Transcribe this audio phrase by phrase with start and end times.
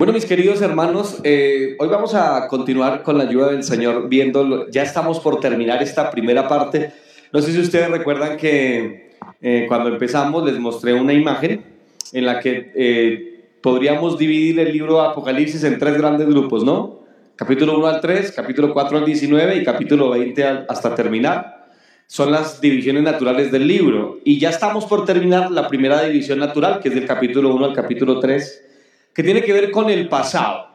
[0.00, 4.66] Bueno, mis queridos hermanos, eh, hoy vamos a continuar con la ayuda del Señor viendo,
[4.70, 6.90] ya estamos por terminar esta primera parte.
[7.34, 9.10] No sé si ustedes recuerdan que
[9.42, 11.66] eh, cuando empezamos les mostré una imagen
[12.14, 17.00] en la que eh, podríamos dividir el libro de Apocalipsis en tres grandes grupos, ¿no?
[17.36, 21.68] Capítulo 1 al 3, capítulo 4 al 19 y capítulo 20 hasta terminar.
[22.06, 24.18] Son las divisiones naturales del libro.
[24.24, 27.74] Y ya estamos por terminar la primera división natural, que es del capítulo 1 al
[27.74, 28.68] capítulo 3
[29.14, 30.68] que tiene que ver con el pasado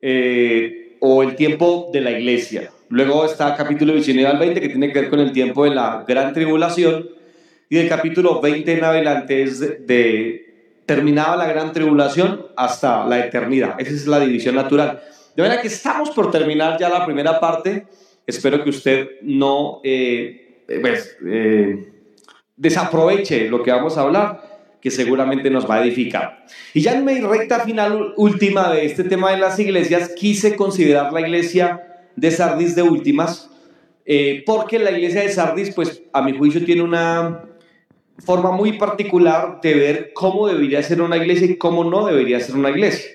[0.00, 2.70] eh, o el tiempo de la iglesia.
[2.88, 6.04] Luego está capítulo 19 al 20 que tiene que ver con el tiempo de la
[6.06, 7.08] gran tribulación
[7.68, 13.74] y del capítulo 20 en adelante es de, terminada la gran tribulación hasta la eternidad.
[13.78, 15.02] Esa es la división natural.
[15.34, 17.86] De manera que estamos por terminar ya la primera parte.
[18.26, 21.92] Espero que usted no eh, pues, eh,
[22.56, 24.55] desaproveche lo que vamos a hablar
[24.86, 26.46] que seguramente nos va a edificar.
[26.72, 31.12] Y ya en mi recta final última de este tema de las iglesias, quise considerar
[31.12, 33.50] la iglesia de Sardis de últimas,
[34.04, 37.46] eh, porque la iglesia de Sardis, pues a mi juicio, tiene una
[38.24, 42.54] forma muy particular de ver cómo debería ser una iglesia y cómo no debería ser
[42.54, 43.10] una iglesia.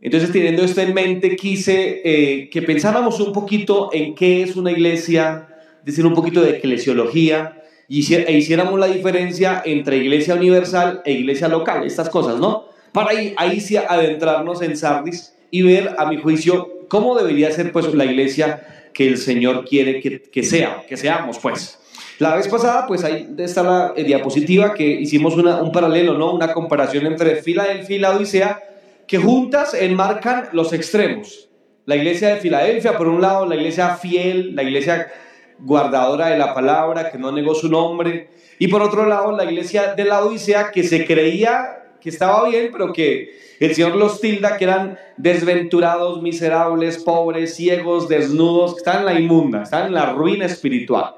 [0.00, 4.72] Entonces, teniendo esto en mente, quise eh, que pensáramos un poquito en qué es una
[4.72, 5.46] iglesia,
[5.84, 11.84] decir un poquito de eclesiología, e hiciéramos la diferencia entre iglesia universal e iglesia local,
[11.84, 12.66] estas cosas, ¿no?
[12.92, 17.72] Para ahí, ahí sí adentrarnos en Sardis y ver, a mi juicio, cómo debería ser
[17.72, 21.78] pues la iglesia que el Señor quiere que, que sea, que seamos, pues.
[22.18, 26.32] La vez pasada, pues ahí está la eh, diapositiva que hicimos un paralelo, ¿no?
[26.32, 28.62] Una comparación entre Filadelfia y la Odisea,
[29.06, 31.50] que juntas enmarcan los extremos.
[31.84, 35.08] La iglesia de Filadelfia, por un lado, la iglesia fiel, la iglesia
[35.58, 38.28] guardadora de la palabra, que no negó su nombre.
[38.58, 42.70] Y por otro lado, la iglesia de la Odisea, que se creía que estaba bien,
[42.72, 49.00] pero que el Señor los tilda que eran desventurados, miserables, pobres, ciegos, desnudos, que están
[49.00, 51.14] en la inmunda, están en la ruina espiritual.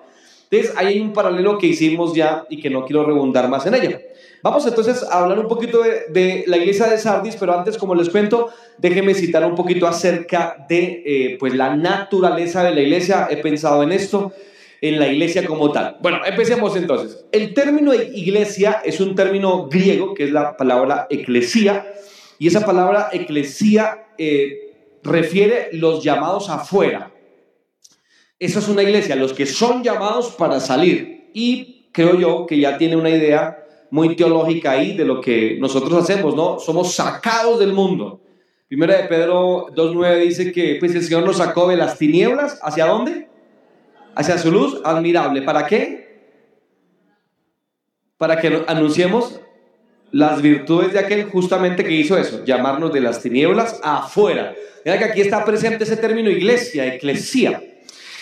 [0.50, 4.00] Entonces, hay un paralelo que hicimos ya y que no quiero rebundar más en ella.
[4.42, 8.08] Vamos entonces a hablar un poquito de, la iglesia de Sardis, pero antes, como les
[8.08, 13.26] cuento, déjenme citar un poquito acerca de eh, pues la naturaleza de la iglesia.
[13.30, 14.32] He pensado en esto,
[14.80, 15.96] en la iglesia como tal.
[16.00, 17.24] Bueno, empecemos entonces.
[17.32, 21.92] El término iglesia es un término griego, que es la palabra eclesía,
[22.38, 27.10] y esa palabra eclesía eh, refiere los llamados afuera.
[28.38, 31.30] Esa es una iglesia, los que son llamados para salir.
[31.34, 36.02] Y creo yo que ya tiene una idea muy teológica ahí de lo que nosotros
[36.02, 36.58] hacemos, ¿no?
[36.58, 38.20] Somos sacados del mundo.
[38.68, 42.86] Primera de Pedro 2.9 dice que pues, el Señor nos sacó de las tinieblas, ¿hacia
[42.86, 43.28] dónde?
[44.14, 45.42] Hacia su luz admirable.
[45.42, 46.22] ¿Para qué?
[48.18, 49.40] Para que anunciemos
[50.10, 54.54] las virtudes de aquel justamente que hizo eso, llamarnos de las tinieblas afuera.
[54.84, 57.62] Mira que aquí está presente ese término iglesia, eclesía.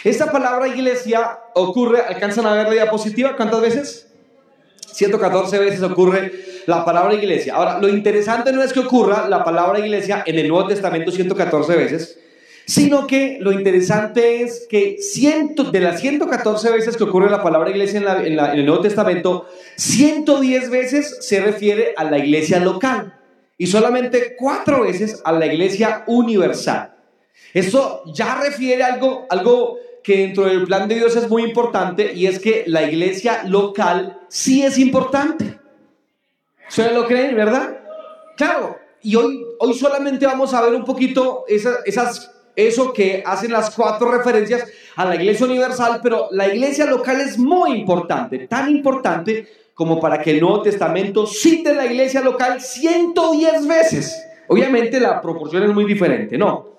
[0.04, 3.34] Esta palabra iglesia ocurre, ¿alcanzan a ver la diapositiva?
[3.36, 4.05] ¿Cuántas veces?
[4.96, 6.32] 114 veces ocurre
[6.66, 7.54] la palabra iglesia.
[7.54, 11.76] Ahora, lo interesante no es que ocurra la palabra iglesia en el Nuevo Testamento 114
[11.76, 12.18] veces,
[12.66, 17.70] sino que lo interesante es que ciento, de las 114 veces que ocurre la palabra
[17.70, 19.46] iglesia en, el Nuevo Testamento,
[19.76, 23.14] 110 veces se refiere a la iglesia local
[23.58, 26.94] y solamente cuatro veces a la iglesia universal.
[27.54, 32.12] Eso ya refiere a algo, algo que dentro del plan de Dios es muy importante
[32.14, 35.58] y es que la iglesia local sí es importante.
[36.68, 37.76] ¿Ustedes lo creen, verdad?
[38.36, 43.74] Claro, y hoy, hoy solamente vamos a ver un poquito esas, eso que hacen las
[43.74, 49.48] cuatro referencias a la iglesia universal, pero la iglesia local es muy importante, tan importante
[49.74, 54.24] como para que el Nuevo Testamento cite la iglesia local 110 veces.
[54.46, 56.75] Obviamente la proporción es muy diferente, ¿no?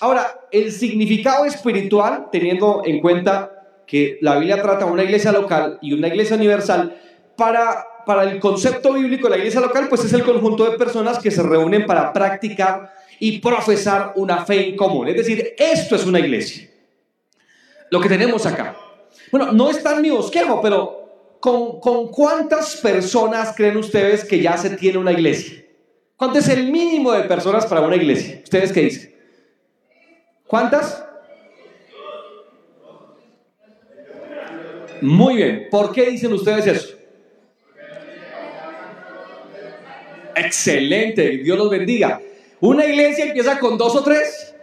[0.00, 5.92] Ahora, el significado espiritual, teniendo en cuenta que la Biblia trata una iglesia local y
[5.92, 7.00] una iglesia universal,
[7.36, 11.18] para, para el concepto bíblico de la iglesia local, pues es el conjunto de personas
[11.18, 15.08] que se reúnen para practicar y profesar una fe en común.
[15.08, 16.68] Es decir, esto es una iglesia.
[17.90, 18.76] Lo que tenemos acá.
[19.32, 24.56] Bueno, no está en mi bosquejo, pero ¿con, ¿con cuántas personas creen ustedes que ya
[24.56, 25.64] se tiene una iglesia?
[26.16, 28.40] ¿Cuánto es el mínimo de personas para una iglesia?
[28.42, 29.17] ¿Ustedes qué dicen?
[30.48, 31.04] ¿Cuántas?
[35.02, 35.68] Muy bien.
[35.70, 36.96] ¿Por qué dicen ustedes eso?
[40.34, 41.38] Excelente.
[41.38, 42.20] Dios los bendiga.
[42.60, 44.54] Una iglesia empieza con dos o tres.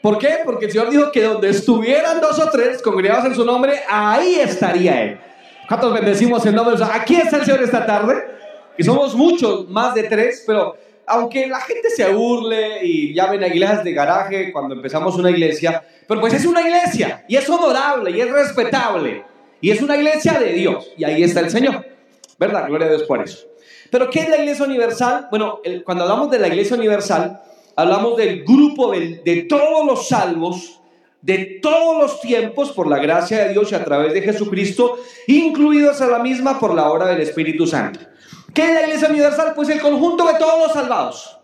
[0.00, 0.38] ¿Por qué?
[0.44, 4.36] Porque el Señor dijo que donde estuvieran dos o tres congregados en su nombre, ahí
[4.36, 5.18] estaría Él.
[5.66, 8.22] ¿Cuántos bendecimos en nombre Aquí está el Señor esta tarde.
[8.78, 13.48] Y somos muchos, más de tres, pero aunque la gente se burle y llamen a
[13.48, 18.10] iglesias de garaje cuando empezamos una iglesia, pero pues es una iglesia y es honorable
[18.10, 19.24] y es respetable
[19.60, 21.84] y es una iglesia de Dios y ahí está el Señor,
[22.38, 22.66] ¿verdad?
[22.68, 23.46] Gloria a Dios por eso.
[23.90, 25.28] Pero ¿qué es la iglesia universal?
[25.30, 27.42] Bueno, cuando hablamos de la iglesia universal,
[27.76, 30.80] hablamos del grupo de todos los salvos
[31.24, 36.02] de todos los tiempos por la gracia de Dios y a través de Jesucristo, incluidos
[36.02, 38.00] a la misma por la obra del Espíritu Santo.
[38.54, 39.52] ¿Qué es la iglesia universal?
[39.54, 41.38] Pues el conjunto de todos los salvados.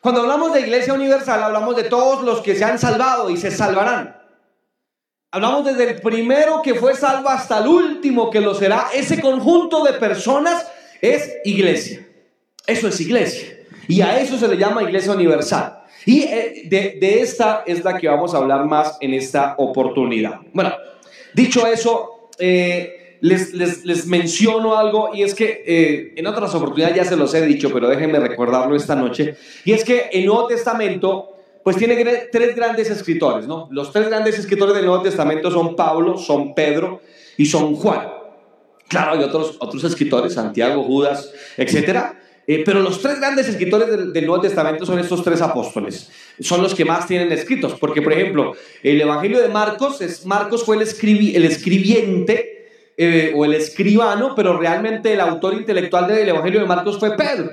[0.00, 3.50] Cuando hablamos de iglesia universal, hablamos de todos los que se han salvado y se
[3.50, 4.16] salvarán.
[5.32, 8.88] Hablamos desde el primero que fue salvo hasta el último que lo será.
[8.94, 10.66] Ese conjunto de personas
[11.00, 12.06] es iglesia.
[12.66, 13.58] Eso es iglesia.
[13.86, 15.82] Y a eso se le llama iglesia universal.
[16.06, 20.40] Y eh, de, esta es la que vamos a hablar más en esta oportunidad.
[20.52, 20.72] Bueno,
[21.34, 27.16] dicho eso, eh, les, menciono algo y es que eh, en otras oportunidades ya se
[27.16, 29.36] los he dicho, pero déjenme recordarlo esta noche.
[29.64, 32.02] Y es que el Nuevo Testamento pues tiene
[32.32, 33.68] tres grandes escritores, ¿no?
[33.70, 37.02] Los tres grandes escritores del Nuevo Testamento son Pablo, son Pedro
[37.36, 38.08] y son Juan.
[38.88, 42.18] Claro, hay otros, otros escritores, Santiago, Judas, etcétera.
[42.46, 46.10] Eh, pero los tres grandes escritores del, Nuevo Testamento son estos tres apóstoles.
[46.40, 47.74] Son los que más tienen escritos.
[47.78, 52.59] Porque, por ejemplo, el Evangelio de Marcos, es, Marcos fue el, el escribiente
[53.02, 57.50] eh, o el escribano, pero realmente el autor intelectual del Evangelio de Marcos fue Pedro.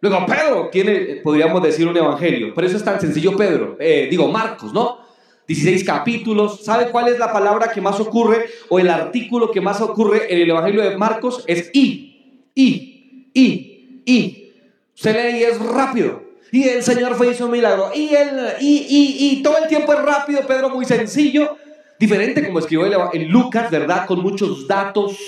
[0.00, 2.52] Luego, Pedro tiene, podríamos decir, un evangelio.
[2.54, 3.76] Pero eso es tan sencillo, Pedro.
[3.80, 5.00] Eh, digo, Marcos, ¿no?
[5.46, 6.64] 16 capítulos.
[6.64, 10.40] ¿Sabe cuál es la palabra que más ocurre o el artículo que más ocurre en
[10.40, 11.42] el Evangelio de Marcos?
[11.46, 13.68] Es y, y, y
[14.08, 14.54] y
[14.94, 16.22] se lee y es rápido.
[16.50, 17.90] Y el Señor fue hizo un milagro.
[17.94, 18.86] Y, él, y,
[19.18, 21.58] y, todo el tiempo es rápido, Pedro muy sencillo.
[21.98, 24.06] Diferente como escribió en Lucas, ¿verdad?
[24.06, 25.18] Con muchos datos.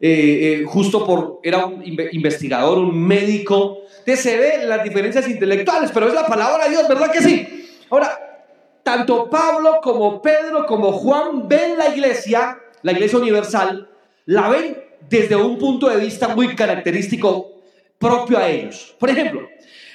[0.00, 3.78] Eh, eh, justo por, era un investigador, un médico.
[3.98, 7.66] Entonces se ve las diferencias intelectuales, pero es la palabra de Dios, ¿verdad que sí?
[7.90, 8.46] Ahora,
[8.82, 13.88] tanto Pablo como Pedro como Juan ven la iglesia, la iglesia universal,
[14.26, 14.78] la ven
[15.08, 17.60] desde un punto de vista muy característico
[17.98, 18.94] propio a ellos.
[18.98, 19.48] Por ejemplo,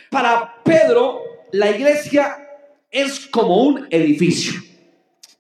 [0.10, 1.22] para Pedro,
[1.52, 2.38] la iglesia
[2.92, 4.62] es como un edificio.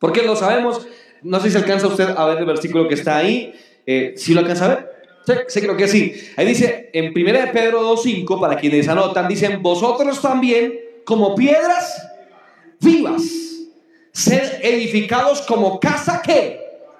[0.03, 0.85] Porque lo sabemos,
[1.21, 3.53] no sé si alcanza usted a ver el versículo que está ahí.
[3.85, 5.45] Eh, ¿Sí lo alcanza a ver?
[5.47, 6.13] Sí, creo que sí.
[6.35, 12.05] Ahí dice, en 1 de Pedro 2.5, para quienes anotan, dicen, vosotros también, como piedras
[12.81, 13.23] vivas,
[14.11, 16.59] ser edificados como casa que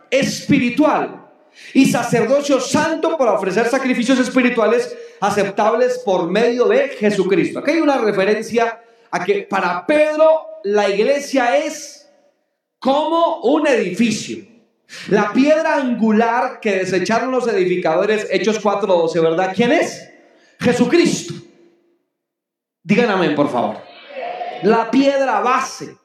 [0.10, 1.26] espiritual
[1.74, 7.60] y sacerdocio santo para ofrecer sacrificios espirituales aceptables por medio de Jesucristo.
[7.60, 12.03] Aquí hay una referencia a que para Pedro la iglesia es
[12.84, 14.46] como un edificio.
[15.08, 19.54] La piedra angular que desecharon los edificadores, Hechos 4:12, ¿verdad?
[19.56, 20.06] ¿Quién es?
[20.60, 21.34] Jesucristo.
[22.84, 23.78] Digan amén, por favor.
[24.64, 25.96] La piedra base.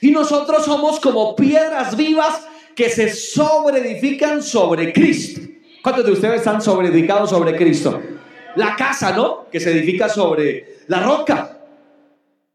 [0.00, 2.46] Y nosotros somos como piedras vivas
[2.76, 5.40] que se sobreedifican sobre Cristo.
[5.82, 8.00] ¿Cuántos de ustedes están sobreedificados sobre Cristo?
[8.54, 9.48] La casa, ¿no?
[9.50, 11.57] Que se edifica sobre la roca.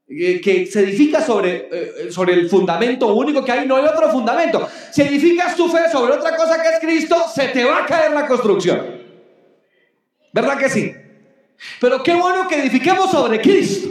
[0.06, 4.68] Que se edifica sobre, eh, sobre el fundamento único que hay, no hay otro fundamento.
[4.92, 8.12] Si edificas tu fe sobre otra cosa que es Cristo, se te va a caer
[8.12, 9.02] la construcción.
[10.34, 10.94] ¿Verdad que sí?
[11.80, 13.90] Pero qué bueno que edifiquemos sobre Cristo.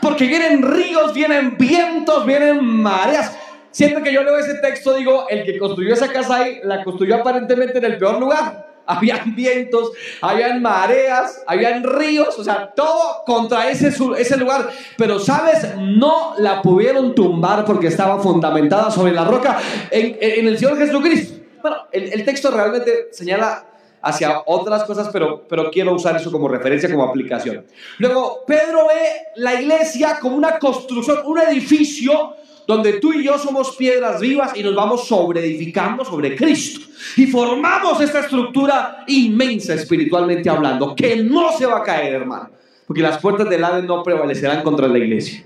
[0.00, 3.36] Porque vienen ríos, vienen vientos, vienen mareas.
[3.70, 7.16] Siempre que yo leo ese texto, digo, el que construyó esa casa ahí, la construyó
[7.16, 8.73] aparentemente en el peor lugar.
[8.86, 14.70] Habían vientos, habían mareas, habían ríos, o sea, todo contra ese, ese lugar.
[14.96, 15.76] Pero, ¿sabes?
[15.78, 19.58] No la pudieron tumbar porque estaba fundamentada sobre la roca
[19.90, 21.42] en, el Señor Jesucristo.
[21.62, 23.64] Bueno, el, el texto realmente señala
[24.04, 27.64] hacia otras cosas, pero, pero quiero usar eso como referencia, como aplicación.
[27.98, 32.34] Luego, Pedro ve la iglesia como una construcción, un edificio
[32.66, 36.80] donde tú y yo somos piedras vivas y nos vamos sobreedificando sobre Cristo.
[37.16, 42.50] Y formamos esta estructura inmensa espiritualmente hablando, que no se va a caer, hermano.
[42.86, 45.44] Porque las puertas del Hades no prevalecerán contra la iglesia.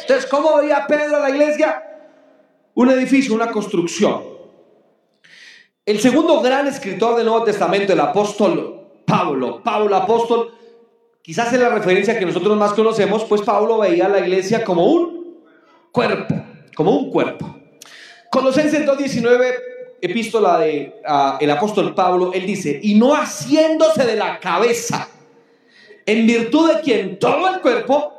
[0.00, 1.82] Entonces, ¿cómo veía Pedro a la iglesia?
[2.74, 4.22] Un edificio, una construcción.
[5.84, 10.54] El segundo gran escritor del Nuevo Testamento, el apóstol Pablo, Pablo apóstol,
[11.22, 14.86] quizás es la referencia que nosotros más conocemos, pues Pablo veía a la iglesia como
[14.86, 15.21] un
[15.92, 16.34] cuerpo,
[16.74, 17.54] como un cuerpo.
[18.30, 19.54] Colosenses 2.19,
[20.00, 20.94] epístola del
[21.38, 25.08] el apóstol Pablo, él dice, y no haciéndose de la cabeza,
[26.06, 28.12] en virtud de quien todo el cuerpo,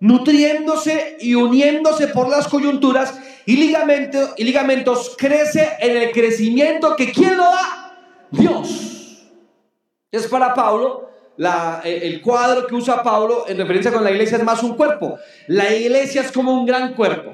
[0.00, 7.12] nutriéndose y uniéndose por las coyunturas y, ligamentos, y ligamentos, crece en el crecimiento que
[7.12, 7.96] ¿quién lo da?
[8.30, 9.28] Dios.
[10.10, 14.62] Es para Pablo, el cuadro que usa Pablo en referencia con la iglesia es más
[14.62, 15.18] un cuerpo.
[15.46, 17.32] La iglesia es como un gran cuerpo,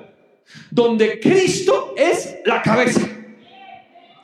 [0.70, 3.00] donde Cristo es la cabeza.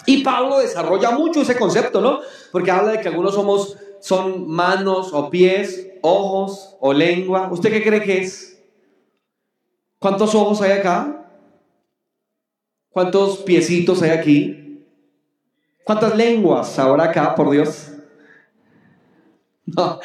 [0.06, 2.20] Y Pablo desarrolla mucho ese concepto, ¿no?
[2.52, 7.48] Porque habla de que algunos somos, son manos o pies, ojos o lengua.
[7.50, 8.62] ¿Usted qué cree que es?
[9.98, 11.26] ¿Cuántos ojos hay acá?
[12.90, 14.86] ¿Cuántos piecitos hay aquí?
[15.84, 17.93] ¿Cuántas lenguas habrá acá, por Dios?
[19.76, 19.98] No,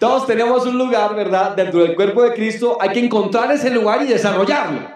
[0.00, 1.54] todos tenemos un lugar, ¿verdad?
[1.54, 4.88] Dentro del cuerpo de Cristo hay que encontrar ese lugar y desarrollarlo.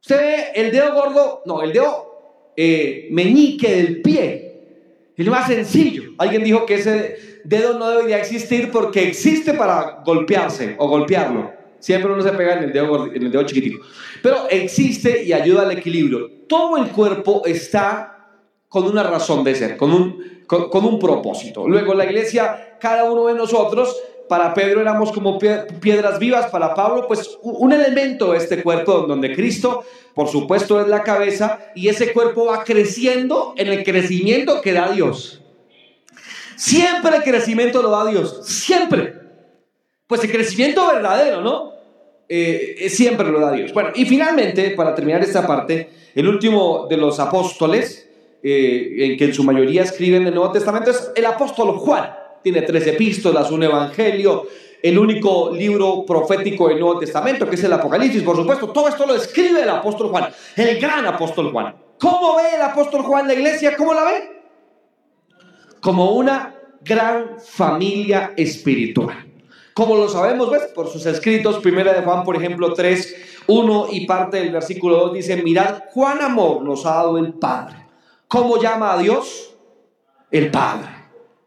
[0.00, 6.12] Usted ve el dedo gordo, no, el dedo eh, meñique del pie, el más sencillo.
[6.18, 11.52] Alguien dijo que ese dedo no debería existir porque existe para golpearse o golpearlo.
[11.78, 13.84] Siempre uno se pega en el dedo, en el dedo chiquitico.
[14.22, 16.30] Pero existe y ayuda al equilibrio.
[16.48, 18.15] Todo el cuerpo está
[18.68, 21.66] con una razón de ser, con un, con, un propósito.
[21.66, 23.96] Luego la iglesia, cada uno de nosotros,
[24.28, 29.34] para Pedro éramos como piedras vivas, para Pablo, pues un elemento de este cuerpo donde
[29.34, 34.72] Cristo, por supuesto, es la cabeza y ese cuerpo va creciendo en el crecimiento que
[34.72, 35.42] da Dios.
[36.56, 39.14] Siempre el crecimiento lo da Dios, siempre.
[40.06, 41.72] Pues el crecimiento verdadero, ¿no?
[42.28, 43.72] Eh, siempre lo da Dios.
[43.72, 48.05] Bueno, y finalmente, para terminar esta parte, el último de los apóstoles,
[48.48, 52.14] eh, en que en su mayoría escriben el Nuevo Testamento, es el apóstol Juan.
[52.44, 54.46] Tiene tres epístolas, un evangelio,
[54.80, 58.68] el único libro profético del Nuevo Testamento, que es el Apocalipsis, por supuesto.
[58.68, 61.74] Todo esto lo escribe el apóstol Juan, el gran apóstol Juan.
[61.98, 63.76] ¿Cómo ve el apóstol Juan la iglesia?
[63.76, 64.42] ¿Cómo la ve?
[65.80, 69.26] Como una gran familia espiritual.
[69.74, 70.66] Como lo sabemos, ¿ves?
[70.72, 75.14] Por sus escritos, primera de Juan, por ejemplo, 3, 1 y parte del versículo 2
[75.14, 77.85] dice, mirad cuán amor nos ha dado el Padre
[78.36, 79.54] ¿Cómo llama a Dios?
[80.30, 80.88] El Padre.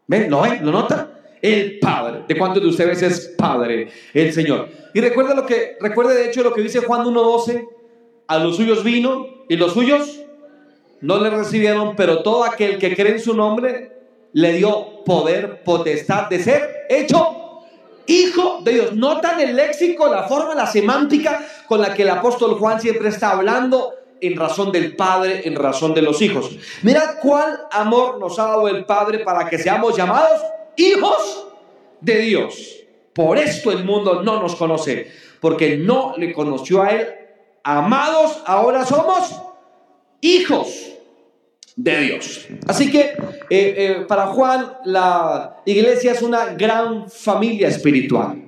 [0.08, 0.28] ¿Ven?
[0.28, 0.66] ¿Lo ven?
[0.66, 1.20] ¿Lo nota?
[1.40, 2.24] El Padre.
[2.26, 3.88] ¿De cuántos de ustedes es Padre?
[4.12, 4.68] El Señor.
[4.92, 7.64] Y recuerda lo que, recuerde de hecho lo que dice Juan 1.12.
[8.26, 10.20] A los suyos vino y los suyos
[11.00, 13.92] no le recibieron, pero todo aquel que cree en su nombre
[14.32, 17.60] le dio poder, potestad de ser hecho
[18.08, 18.96] hijo de Dios.
[18.96, 23.30] Notan el léxico, la forma, la semántica con la que el apóstol Juan siempre está
[23.30, 26.56] hablando en razón del Padre, en razón de los hijos.
[26.82, 30.40] Mira cuál amor nos ha dado el Padre para que seamos llamados
[30.76, 31.46] hijos
[32.00, 32.76] de Dios.
[33.12, 35.10] Por esto el mundo no nos conoce,
[35.40, 37.08] porque no le conoció a Él.
[37.62, 39.40] Amados, ahora somos
[40.20, 40.92] hijos
[41.76, 42.46] de Dios.
[42.66, 43.14] Así que eh,
[43.50, 48.42] eh, para Juan la iglesia es una gran familia espiritual.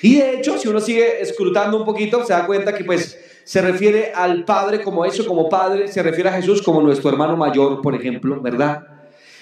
[0.00, 3.60] Y de hecho, si uno sigue escrutando un poquito, se da cuenta que pues se
[3.60, 7.80] refiere al Padre como eso, como Padre, se refiere a Jesús como nuestro hermano mayor,
[7.82, 8.82] por ejemplo, ¿verdad?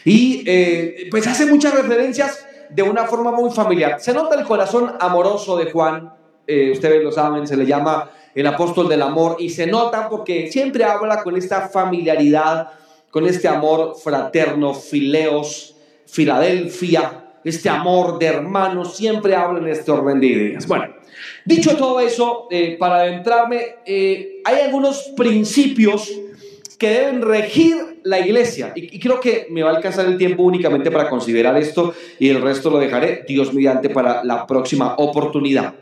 [0.04, 4.00] Y eh, pues hace muchas referencias de una forma muy familiar.
[4.00, 6.12] Se nota el corazón amoroso de Juan,
[6.47, 10.50] eh, ustedes lo saben, se le llama el apóstol del amor, y se nota porque
[10.50, 12.69] siempre habla con esta familiaridad,
[13.11, 15.76] con este amor fraterno, fileos,
[16.11, 20.66] Filadelfia, este amor de hermanos, siempre habla en este orden de ideas.
[20.66, 21.00] Bueno,
[21.44, 26.11] Dicho todo eso, eh, para adentrarme, eh, hay algunos principios
[26.78, 28.73] que deben regir la iglesia.
[28.75, 32.40] Y, creo que me va a alcanzar el tiempo únicamente para considerar esto y el
[32.40, 35.75] resto lo dejaré, Dios mediante, para la próxima oportunidad.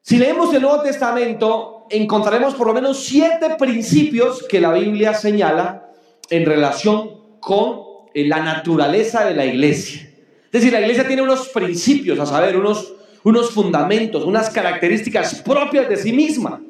[0.00, 5.90] Si leemos el Nuevo Testamento, encontraremos por lo menos siete principios que la Biblia señala
[6.30, 7.80] en relación con
[8.14, 10.08] eh, la naturaleza de la iglesia.
[10.56, 12.94] Es decir, la iglesia tiene unos principios, a saber, unos
[13.26, 16.62] unos fundamentos, unas características propias de sí misma.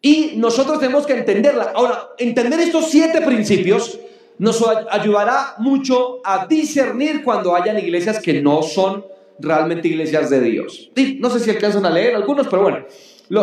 [0.00, 1.72] Y nosotros tenemos que entenderla.
[1.74, 3.98] Ahora, entender estos siete principios
[4.38, 9.04] nos ayudará mucho a discernir cuando hayan iglesias que no son
[9.40, 10.92] realmente iglesias de Dios.
[10.94, 12.86] Y no sé si alcanzan a leer algunos, pero bueno.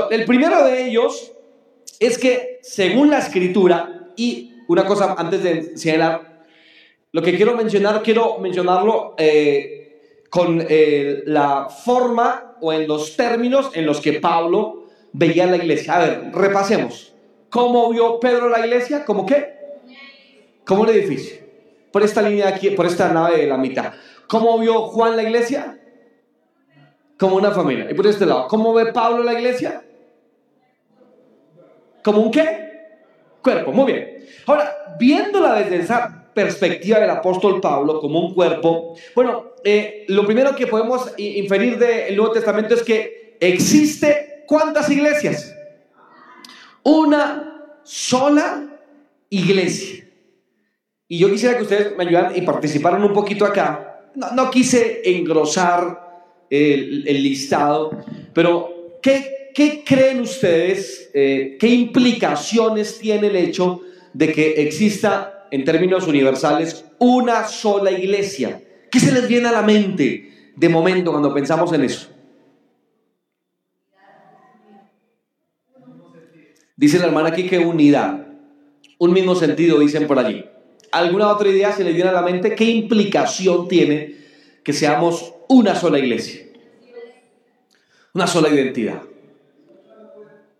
[0.10, 1.34] el primero de ellos
[2.00, 6.29] es que según la escritura, y una cosa antes de señalar,
[7.12, 13.72] lo que quiero mencionar, quiero mencionarlo eh, con eh, la forma o en los términos
[13.74, 15.96] en los que Pablo veía la iglesia.
[15.96, 17.14] A ver, repasemos.
[17.50, 19.04] ¿Cómo vio Pedro la iglesia?
[19.06, 19.56] ¿Cómo qué?
[20.66, 21.40] Como un edificio.
[21.92, 23.94] Por esta línea aquí, por esta nave de la mitad.
[24.28, 25.80] ¿Cómo vio Juan la iglesia?
[27.18, 27.88] Como una familia.
[27.90, 29.84] Y por este lado, ¿cómo ve Pablo la iglesia?
[32.04, 32.70] ¿Como un qué?
[33.42, 33.72] Cuerpo.
[33.72, 34.26] Muy bien.
[34.46, 40.56] Ahora, viéndola desde esa perspectiva del apóstol Pablo como un cuerpo, bueno, eh, lo primero
[40.56, 45.54] que podemos inferir del Nuevo Testamento es que existe cuántas iglesias?
[46.84, 48.80] Una sola
[49.30, 50.06] iglesia.
[51.08, 54.10] Y yo quisiera que ustedes me ayudaran y participaran un poquito acá.
[54.16, 56.10] no, quise engrosar
[56.50, 57.92] el, listado,
[58.34, 63.82] pero ¿qué, creen ustedes, eh, qué implicaciones tiene el hecho
[64.14, 68.62] de que exista en términos universales una sola iglesia?
[68.92, 72.10] ¿Qué se les viene a la mente de momento cuando pensamos en eso?
[76.76, 78.28] Dice la hermana aquí que unidad,
[79.00, 80.46] un mismo sentido dicen por allí.
[80.92, 82.56] ¿Alguna otra idea se les viene a la mente?
[82.56, 84.16] ¿Qué implicación tiene
[84.64, 86.48] que seamos una sola iglesia?
[88.14, 89.02] Una sola identidad.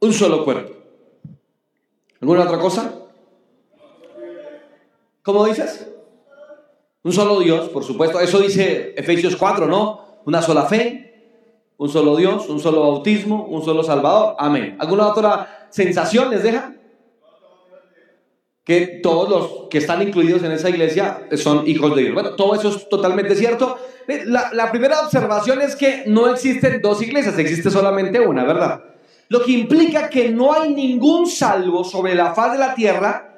[0.02, 0.76] Un solo cuerpo.
[2.22, 2.99] ¿Alguna otra cosa?
[5.24, 5.88] ¿Cómo dices?
[7.04, 8.20] Un solo Dios, por supuesto.
[8.20, 10.22] Eso dice Efesios 4, ¿no?
[10.26, 14.36] Una sola fe, un solo Dios, un solo bautismo, un solo Salvador.
[14.38, 14.76] Amén.
[14.80, 16.74] ¿Alguna otra sensación les deja?
[18.70, 22.14] que todos los que están incluidos en esa iglesia son hijos de Dios.
[22.14, 23.80] Bueno, todo eso es totalmente cierto.
[24.26, 28.84] La, la, primera observación es que no existen dos iglesias, existe solamente una, ¿verdad?
[29.30, 33.29] Lo que implica que no hay ningún salvo sobre la faz de la tierra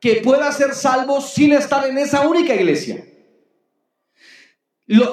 [0.00, 3.04] que pueda ser salvo sin estar en esa única iglesia.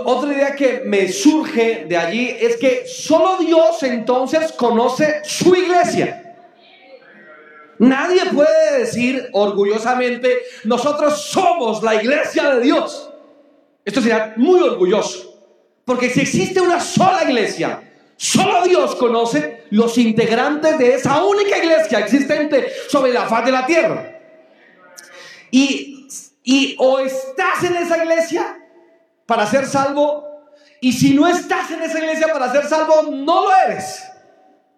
[0.06, 6.22] otra idea que me surge de allí es que solo Dios entonces conoce su iglesia.
[7.78, 13.10] Nadie puede decir orgullosamente, nosotros somos la iglesia de Dios.
[13.84, 15.36] Esto sería muy orgulloso.
[15.84, 17.84] Porque si existe una sola iglesia,
[18.16, 23.66] solo Dios conoce los integrantes de esa única iglesia existente sobre la faz de la
[23.66, 24.15] tierra.
[25.58, 28.60] Y, o estás en esa iglesia
[29.26, 30.26] para ser salvo,
[30.82, 34.04] y si no estás en esa iglesia para ser salvo, no lo eres.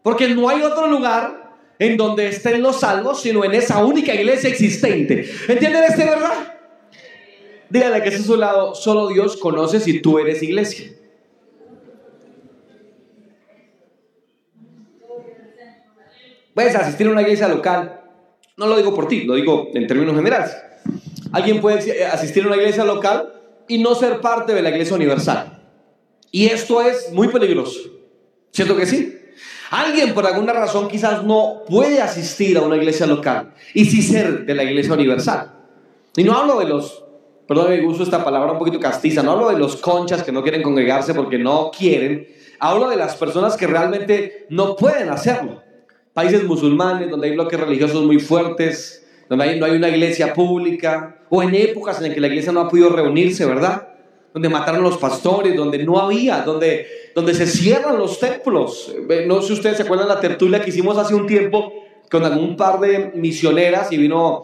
[0.03, 4.49] Porque no hay otro lugar en donde estén los salvos, sino en esa única iglesia
[4.49, 5.27] existente.
[5.47, 6.55] ¿Entienden este verdad?
[7.69, 10.91] Dígale que es su lado, solo Dios conoce si tú eres iglesia.
[16.53, 17.96] Puedes asistir a una iglesia local.
[18.57, 20.57] No lo digo por ti, lo digo en términos generales.
[21.31, 23.31] Alguien puede asistir a una iglesia local
[23.67, 25.61] y no ser parte de la iglesia universal.
[26.31, 27.79] Y esto es muy peligroso.
[28.51, 29.15] ¿Cierto que sí?
[29.69, 34.47] Alguien por alguna razón quizás no puede asistir a una iglesia local y sí ser
[34.47, 35.53] de la iglesia universal.
[36.15, 37.03] Y no hablo de los,
[37.47, 40.41] perdón, me uso esta palabra un poquito castiza, no hablo de los conchas que no
[40.41, 45.66] quieren congregarse porque no quieren, hablo de las personas que realmente no pueden hacerlo.
[46.17, 51.43] Países musulmanes donde hay bloques religiosos muy fuertes, donde no hay una iglesia pública, o
[51.43, 53.89] en épocas en las que la iglesia no ha podido reunirse, ¿verdad?
[54.33, 58.93] Donde mataron los pastores, donde no había, donde donde se cierran los templos.
[59.27, 61.71] No sé si ustedes se acuerdan la tertulia que hicimos hace un tiempo
[62.09, 64.43] con algún par de misioneras y vino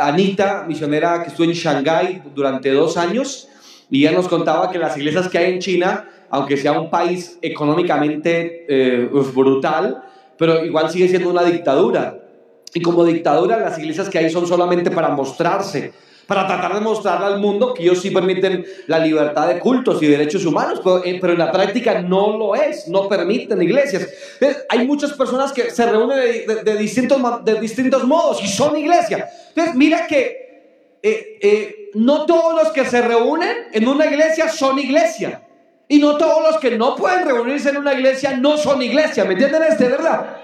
[0.00, 3.48] Anita, misionera que estuvo en Shanghái durante dos años,
[3.90, 7.38] y ella nos contaba que las iglesias que hay en China, aunque sea un país
[7.42, 10.04] económicamente eh, brutal,
[10.42, 12.18] pero igual sigue siendo una dictadura.
[12.74, 15.92] Y como dictadura, las iglesias que hay son solamente para mostrarse,
[16.26, 20.08] para tratar de mostrarle al mundo que ellos sí permiten la libertad de cultos y
[20.08, 24.08] derechos humanos, pero, eh, en la práctica no lo es, no permiten iglesias.
[24.40, 29.30] Entonces, hay muchas personas que se reúnen de, distintos, de distintos modos y son iglesias.
[29.50, 34.80] Entonces, mira que eh, eh, no todos los que se reúnen en una iglesia son
[34.80, 35.40] iglesia.
[35.92, 39.26] Y no todos los que no pueden reunirse en una iglesia no son iglesia.
[39.26, 40.38] ¿Me entienden este, verdad?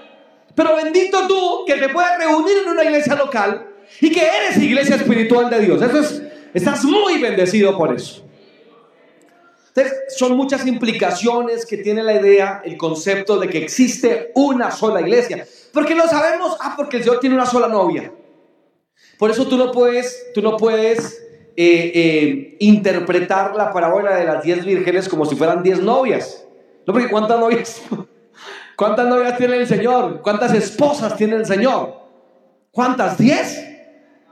[0.53, 3.67] Pero bendito tú que te puedes reunir en una iglesia local
[3.99, 5.81] y que eres iglesia espiritual de Dios.
[5.81, 6.21] Eso es,
[6.53, 8.23] estás muy bendecido por eso.
[9.69, 15.01] Entonces, son muchas implicaciones que tiene la idea, el concepto de que existe una sola
[15.01, 15.47] iglesia.
[15.73, 16.57] ¿Por qué lo sabemos?
[16.61, 18.13] Ah, porque el Señor tiene una sola novia.
[19.17, 21.23] Por eso tú no puedes, tú no puedes
[21.61, 26.47] eh, eh, interpretar la parábola de las diez vírgenes como si fueran diez novias.
[26.87, 27.81] No, porque ¿cuántas novias?
[28.77, 30.21] ¿Cuántas novias tiene el Señor?
[30.21, 31.99] ¿Cuántas esposas tiene el Señor?
[32.71, 33.17] ¿Cuántas?
[33.17, 33.61] ¿Diez?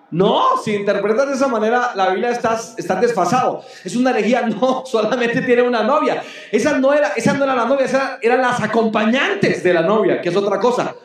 [0.09, 3.61] No, si interpretas de esa manera, la Biblia está, está desfasado.
[3.83, 6.23] Es una herejía, no, solamente tiene una novia.
[6.49, 10.21] Esa no era, esa no era la novia, esa eran las acompañantes de la novia,
[10.21, 10.95] que es otra cosa.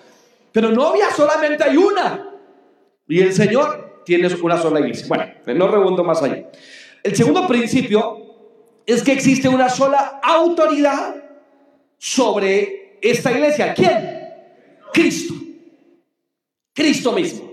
[0.53, 2.29] Pero novia solamente hay una.
[3.09, 5.07] Y el Señor tiene una sola iglesia.
[5.09, 6.49] Bueno, no rebundo más allá.
[7.03, 8.23] El segundo principio
[8.87, 11.17] es que existe una sola autoridad
[11.99, 13.75] sobre esta iglesia.
[13.75, 14.29] ¿Quién?
[14.93, 15.35] Cristo.
[16.73, 17.53] Cristo mismo.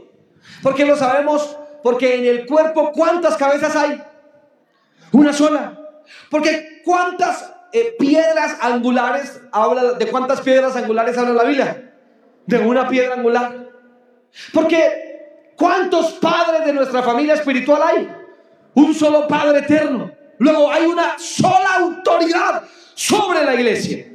[0.61, 1.57] ¿Por qué lo sabemos?
[1.83, 4.01] Porque en el cuerpo, ¿cuántas cabezas hay?
[5.11, 5.79] Una sola.
[6.29, 9.93] Porque ¿cuántas eh, piedras angulares habla?
[9.93, 11.93] ¿De cuántas piedras angulares habla la Biblia?
[12.45, 13.69] De una piedra angular.
[14.53, 15.08] Porque
[15.59, 18.09] ¿cuántos padres de nuestra familia espiritual hay?
[18.73, 20.09] Un solo Padre eterno.
[20.39, 22.63] Luego hay una sola autoridad
[22.95, 24.05] sobre la iglesia.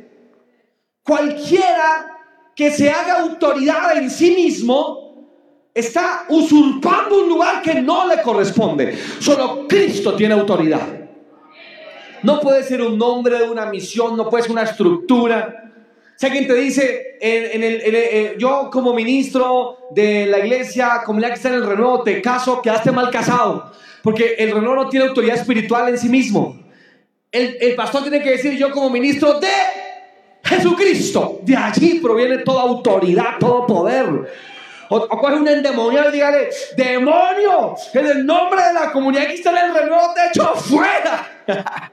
[1.03, 2.19] Cualquiera
[2.57, 5.05] que se haga autoridad en sí mismo
[5.75, 8.97] está usurpando un lugar que no le corresponde.
[9.21, 10.87] Solo Cristo tiene autoridad.
[12.23, 15.74] No puede ser un nombre de una misión, no puede ser una estructura.
[16.17, 21.35] Si alguien te dice, en, el, eh, yo como ministro de la iglesia, comunidad que
[21.35, 23.73] está en el renuevo, te caso, quedaste mal casado,
[24.03, 26.63] porque el renuevo no tiene autoridad espiritual en sí mismo.
[27.33, 29.49] El, el pastor tiene que decir, yo como ministro de
[30.45, 34.07] Jesucristo, de allí proviene toda autoridad, todo poder.
[34.91, 39.35] O, o coge un endemoniado y dígale, demonio, en el nombre de la comunidad que
[39.35, 41.43] está en el renuevo te echo fuera.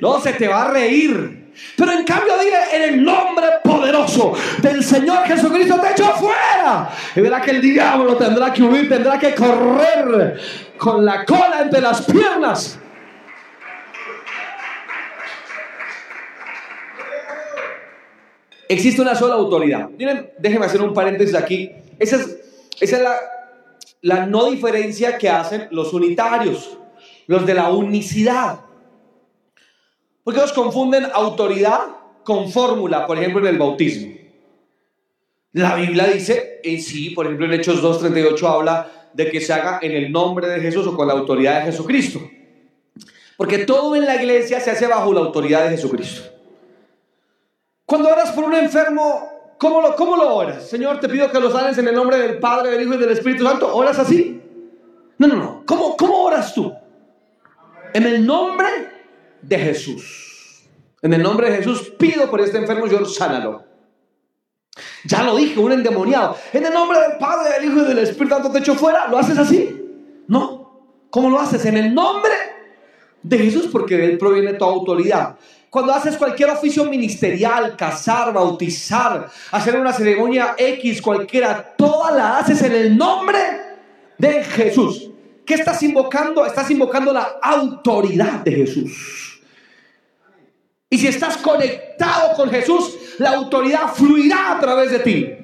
[0.00, 1.37] no, se te va a reír.
[1.76, 6.90] Pero en cambio diga en el nombre poderoso del Señor Jesucristo te echo fuera.
[7.14, 10.40] Y verá que el diablo tendrá que huir, tendrá que correr
[10.76, 12.78] con la cola entre las piernas.
[18.68, 19.88] Existe una sola autoridad.
[19.96, 21.72] Miren, déjenme hacer un paréntesis aquí.
[21.98, 22.16] Esa
[22.80, 22.94] es,
[24.02, 26.78] la no diferencia que hacen los unitarios,
[27.26, 28.60] los de la unicidad.
[30.28, 31.86] Porque ellos confunden autoridad
[32.22, 34.14] con fórmula, por ejemplo, en el bautismo.
[35.52, 39.78] La Biblia dice, en sí, por ejemplo, en Hechos 2.38 habla de que se haga
[39.80, 42.20] en el nombre de Jesús o con la autoridad de Jesucristo.
[43.38, 46.30] Porque todo en la iglesia se hace bajo la autoridad de Jesucristo.
[47.86, 50.68] Cuando oras por un enfermo, ¿cómo lo, cómo lo oras?
[50.68, 53.12] Señor, te pido que lo sanes en el nombre del Padre, del Hijo y del
[53.12, 53.74] Espíritu Santo.
[53.74, 54.42] ¿Oras así?
[55.16, 55.62] No, no, no.
[55.64, 56.70] ¿Cómo, cómo oras tú?
[57.94, 58.97] En el nombre
[59.42, 60.64] de Jesús.
[61.02, 63.64] En el nombre de Jesús pido por este enfermo, Señor, sánalo.
[65.04, 66.36] Ya lo dije, un endemoniado.
[66.52, 69.08] En el nombre del Padre, del Hijo y del Espíritu Santo te echo fuera.
[69.08, 69.80] ¿Lo haces así?
[70.26, 70.68] No.
[71.10, 71.64] ¿Cómo lo haces?
[71.64, 72.32] En el nombre
[73.22, 75.36] de Jesús, porque de él proviene toda autoridad.
[75.70, 82.62] Cuando haces cualquier oficio ministerial, casar, bautizar, hacer una ceremonia X, cualquiera, toda la haces
[82.62, 83.38] en el nombre
[84.16, 85.10] de Jesús.
[85.44, 86.44] ¿Qué estás invocando?
[86.44, 89.27] Estás invocando la autoridad de Jesús.
[90.90, 95.34] Y si estás conectado con Jesús, la autoridad fluirá a través de ti.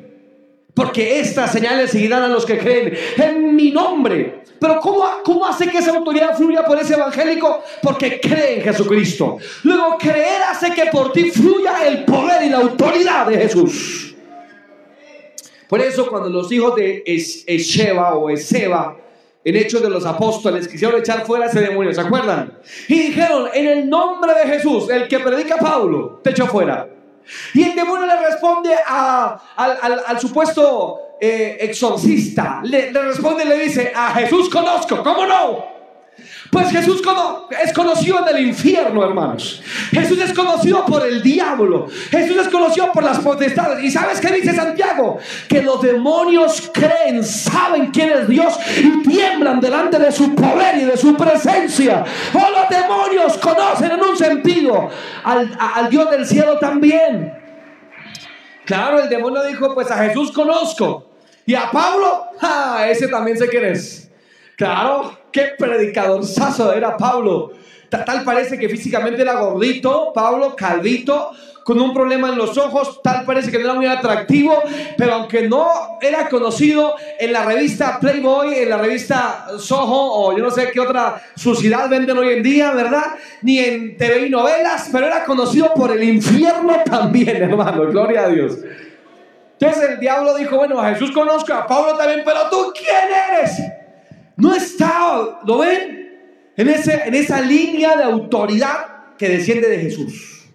[0.72, 4.42] Porque estas señales seguirán a los que creen en mi nombre.
[4.58, 7.62] Pero ¿cómo, ¿cómo hace que esa autoridad fluya por ese evangélico?
[7.82, 9.38] Porque cree en Jesucristo.
[9.62, 14.14] Luego creer hace que por ti fluya el poder y la autoridad de Jesús.
[15.68, 18.96] Por eso cuando los hijos de Esheba o Eseba
[19.44, 22.58] en Hechos de los Apóstoles, quisieron echar fuera ese demonio, ¿se acuerdan?
[22.88, 26.88] Y dijeron, en el nombre de Jesús, el que predica Pablo, te echó fuera.
[27.52, 33.92] Y el demonio le responde al, supuesto eh, exorcista, le, le responde y le dice,
[33.94, 35.74] a Jesús conozco, ¿cómo no?
[36.54, 37.02] Pues Jesús
[37.64, 39.60] es conocido en el infierno, hermanos.
[39.90, 41.88] Jesús es conocido por el diablo.
[42.12, 43.82] Jesús es conocido por las potestades.
[43.82, 45.18] ¿Y sabes qué dice Santiago?
[45.48, 50.84] Que los demonios creen, saben quién es Dios y tiemblan delante de su poder y
[50.84, 52.04] de su presencia.
[52.32, 54.90] Oh, los demonios conocen en un sentido
[55.24, 57.36] al, al Dios del cielo también.
[58.64, 61.10] Claro, el demonio dijo, pues a Jesús conozco.
[61.46, 62.28] Y a Pablo,
[62.88, 64.03] ese también sé quién es.
[64.56, 67.52] Claro, qué predicador sazo era Pablo.
[67.88, 71.30] Tal parece que físicamente era gordito, Pablo, calvito,
[71.64, 74.62] con un problema en los ojos, tal parece que no era muy atractivo,
[74.98, 80.44] pero aunque no era conocido en la revista Playboy, en la revista Soho o yo
[80.44, 83.14] no sé qué otra suciedad venden hoy en día, ¿verdad?
[83.42, 88.28] Ni en TV y novelas, pero era conocido por el infierno también, hermano, gloria a
[88.28, 88.58] Dios.
[89.58, 93.83] Entonces el diablo dijo, bueno, a Jesús conozco, a Pablo también, pero tú, ¿quién eres?
[94.36, 96.52] No está, ¿lo ven?
[96.56, 100.46] En, ese, en esa línea de autoridad que desciende de Jesús.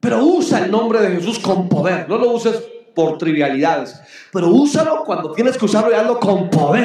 [0.00, 2.08] Pero usa el nombre de Jesús con poder.
[2.08, 2.62] No lo uses
[2.94, 4.00] por trivialidades.
[4.32, 6.82] Pero úsalo cuando tienes que usarlo y hazlo con poder.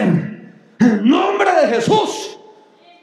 [0.80, 2.38] En nombre de Jesús.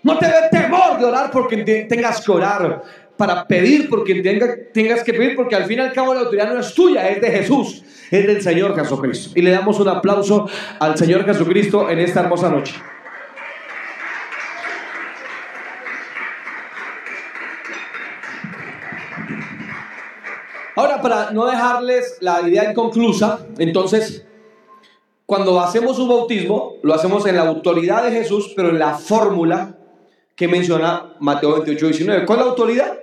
[0.03, 2.83] No te dé temor de orar porque tengas que orar.
[3.17, 4.15] Para pedir porque
[4.73, 7.21] tengas que pedir porque al fin y al cabo la autoridad no es tuya, es
[7.21, 9.31] de Jesús es del Señor Jesucristo.
[9.35, 10.49] Y le damos un aplauso
[10.79, 12.75] al Señor Jesucristo en esta hermosa noche.
[20.75, 24.27] Ahora, para no dejarles la idea inconclusa, entonces,
[25.25, 29.79] cuando hacemos un bautismo, lo hacemos en la autoridad de Jesús, pero en la fórmula
[30.35, 32.27] que menciona Mateo 28, 19.
[32.27, 32.99] ¿Cuál es la autoridad?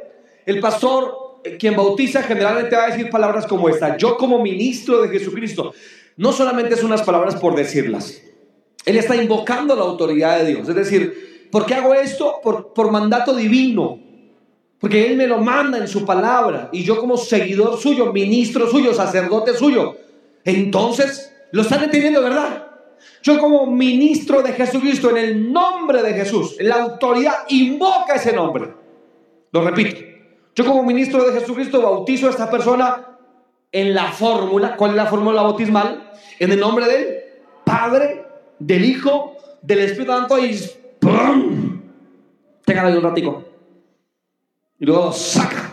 [0.46, 3.98] El pastor quien bautiza generalmente va a decir palabras como esta.
[3.98, 5.74] Yo como ministro de Jesucristo.
[6.16, 8.22] No solamente es unas palabras por decirlas.
[8.86, 10.70] Él está invocando la autoridad de Dios.
[10.70, 12.40] Es decir, ¿Por qué hago esto?
[12.42, 14.00] Por, por mandato divino.
[14.80, 16.70] Porque Él me lo manda en su palabra.
[16.74, 19.96] Y yo como seguidor suyo, ministro suyo, sacerdote suyo.
[20.44, 22.70] Entonces, lo están entendiendo, ¿verdad?
[23.22, 28.74] Yo como ministro de Jesucristo, en el nombre de Jesús, la autoridad invoca ese nombre.
[29.52, 30.13] Lo repito.
[30.56, 33.18] Yo como ministro de Jesucristo bautizo a esta persona
[33.72, 34.76] en la fórmula.
[34.76, 36.12] ¿Cuál es la fórmula bautismal?
[36.40, 37.24] En el nombre del
[37.66, 38.26] Padre,
[38.60, 40.60] del Hijo, del Espíritu Santo y
[41.00, 41.82] ¡pum!
[42.66, 43.44] Tengan ahí un ratico.
[44.80, 45.72] Y luego saca.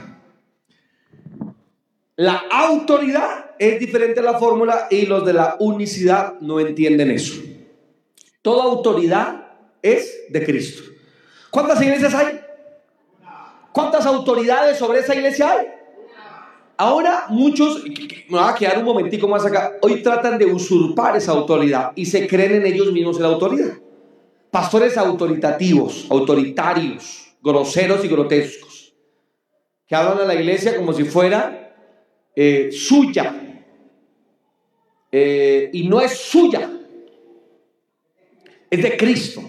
[2.17, 7.41] La autoridad es diferente a la fórmula y los de la unicidad no entienden eso.
[8.43, 9.49] Toda autoridad
[9.83, 10.83] es de Cristo.
[11.51, 12.40] ¿Cuántas iglesias hay?
[13.73, 15.67] ¿Cuántas autoridades sobre esa iglesia hay?
[16.77, 21.33] Ahora muchos, me voy a quedar un momentico más acá, hoy tratan de usurpar esa
[21.33, 23.79] autoridad y se creen en ellos mismos en la autoridad.
[24.51, 28.95] Pastores autoritativos, autoritarios, groseros y grotescos,
[29.87, 31.75] que hablan a la iglesia como si fuera
[32.35, 33.59] eh, suya.
[35.13, 36.71] Eh, y no es suya,
[38.71, 39.43] es de Cristo.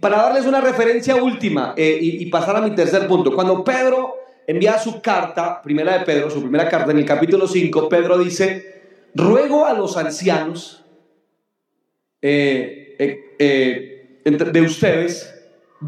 [0.00, 4.14] Para darles una referencia última eh, y, pasar a mi tercer punto, cuando Pedro
[4.46, 8.82] envía su carta, primera de Pedro, su primera carta, en el capítulo 5, Pedro dice,
[9.14, 10.84] ruego a los ancianos
[12.22, 15.34] eh, eh, de ustedes,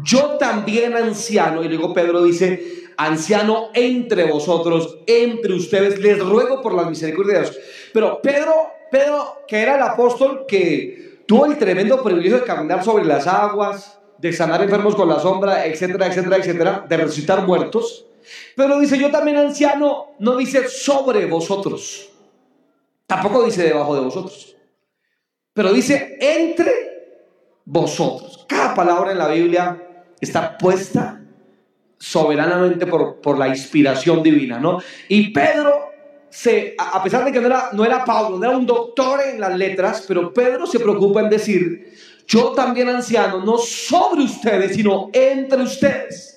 [0.03, 6.73] yo también anciano, y luego Pedro dice, anciano entre vosotros, entre ustedes, les ruego por
[6.73, 7.57] la misericordia de Dios.
[7.93, 8.53] Pero Pedro,
[8.91, 14.00] Pedro, que era el apóstol que tuvo el tremendo privilegio de caminar sobre las aguas,
[14.21, 18.05] de sanar enfermos con la sombra, etcétera, etcétera, etcétera, de resucitar muertos,
[18.55, 22.09] pero dice, yo también anciano, no dice sobre vosotros.
[23.07, 24.55] Tampoco dice debajo de vosotros.
[25.53, 26.71] Pero dice entre
[27.65, 28.45] vosotros.
[28.47, 31.19] Cada palabra en la Biblia está puesta
[31.97, 34.79] soberanamente por, por la inspiración divina, ¿no?
[35.07, 35.91] Y Pedro,
[36.29, 39.39] se, a pesar de que no era, no era Pablo, no era un doctor en
[39.39, 41.93] las letras, pero Pedro se preocupa en decir,
[42.27, 46.31] yo también anciano, no sobre ustedes, sino entre ustedes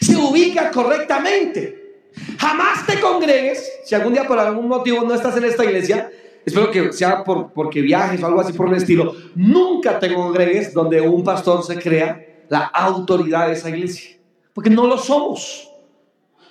[0.00, 2.04] se ubica correctamente.
[2.38, 6.10] Jamás te congregues, si algún día por algún motivo no estás en esta iglesia,
[6.44, 10.72] espero que sea por, porque viajes o algo así por el estilo, nunca te congregues
[10.72, 14.16] donde un pastor se crea la autoridad de esa iglesia,
[14.54, 15.70] porque no lo somos.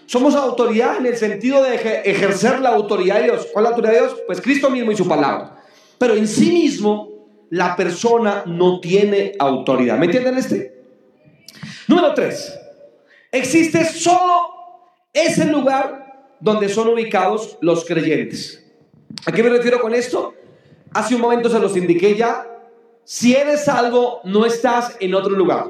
[0.08, 3.48] Somos autoridad en el sentido de ejercer la autoridad de Dios.
[3.52, 4.22] ¿Cuál es la autoridad de Dios?
[4.28, 5.64] Pues Cristo mismo y su palabra.
[5.98, 7.10] Pero en sí mismo,
[7.50, 9.98] la persona no tiene autoridad.
[9.98, 10.84] ¿Me entienden este?
[11.88, 12.58] Número tres.
[13.32, 14.54] Existe solo
[15.14, 18.64] ese lugar donde son ubicados los creyentes.
[19.26, 20.34] ¿A qué me refiero con esto?
[20.94, 22.48] Hace un momento se los indiqué ya.
[23.04, 25.70] Si eres salvo, no estás en otro lugar.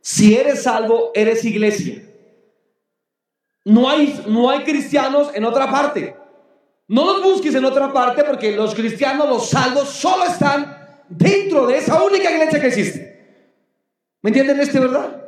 [0.00, 2.02] Si eres salvo, eres iglesia.
[3.64, 6.16] No hay, no hay cristianos en otra parte.
[6.88, 11.76] No los busques en otra parte porque los cristianos, los salvos, solo están dentro de
[11.76, 13.20] esa única iglesia que existe.
[14.22, 15.22] ¿Me entienden este, verdad?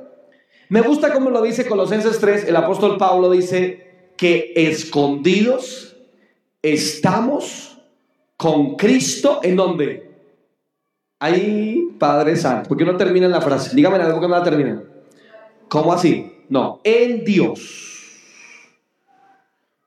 [0.69, 5.97] Me gusta como lo dice Colosenses 3, el apóstol Pablo dice que escondidos
[6.63, 7.79] estamos
[8.37, 10.11] con Cristo en donde.
[11.19, 12.69] Ahí, Padre Santo.
[12.69, 13.77] ¿Por qué no termina la frase?
[13.77, 14.83] Dígame algo que no la termina.
[15.69, 16.45] ¿Cómo así?
[16.49, 17.79] No, en Dios.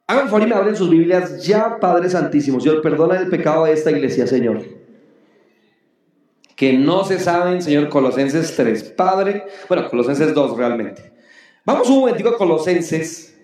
[0.08, 2.60] Hagan favor y me abren sus Biblias ya, Padre Santísimo.
[2.60, 4.85] Señor, perdona el pecado de esta iglesia, Señor
[6.56, 8.84] que no se saben, Señor, Colosenses 3.
[8.91, 11.13] Padre, bueno, Colosenses 2 realmente.
[11.65, 13.38] Vamos un momentico a Colosenses.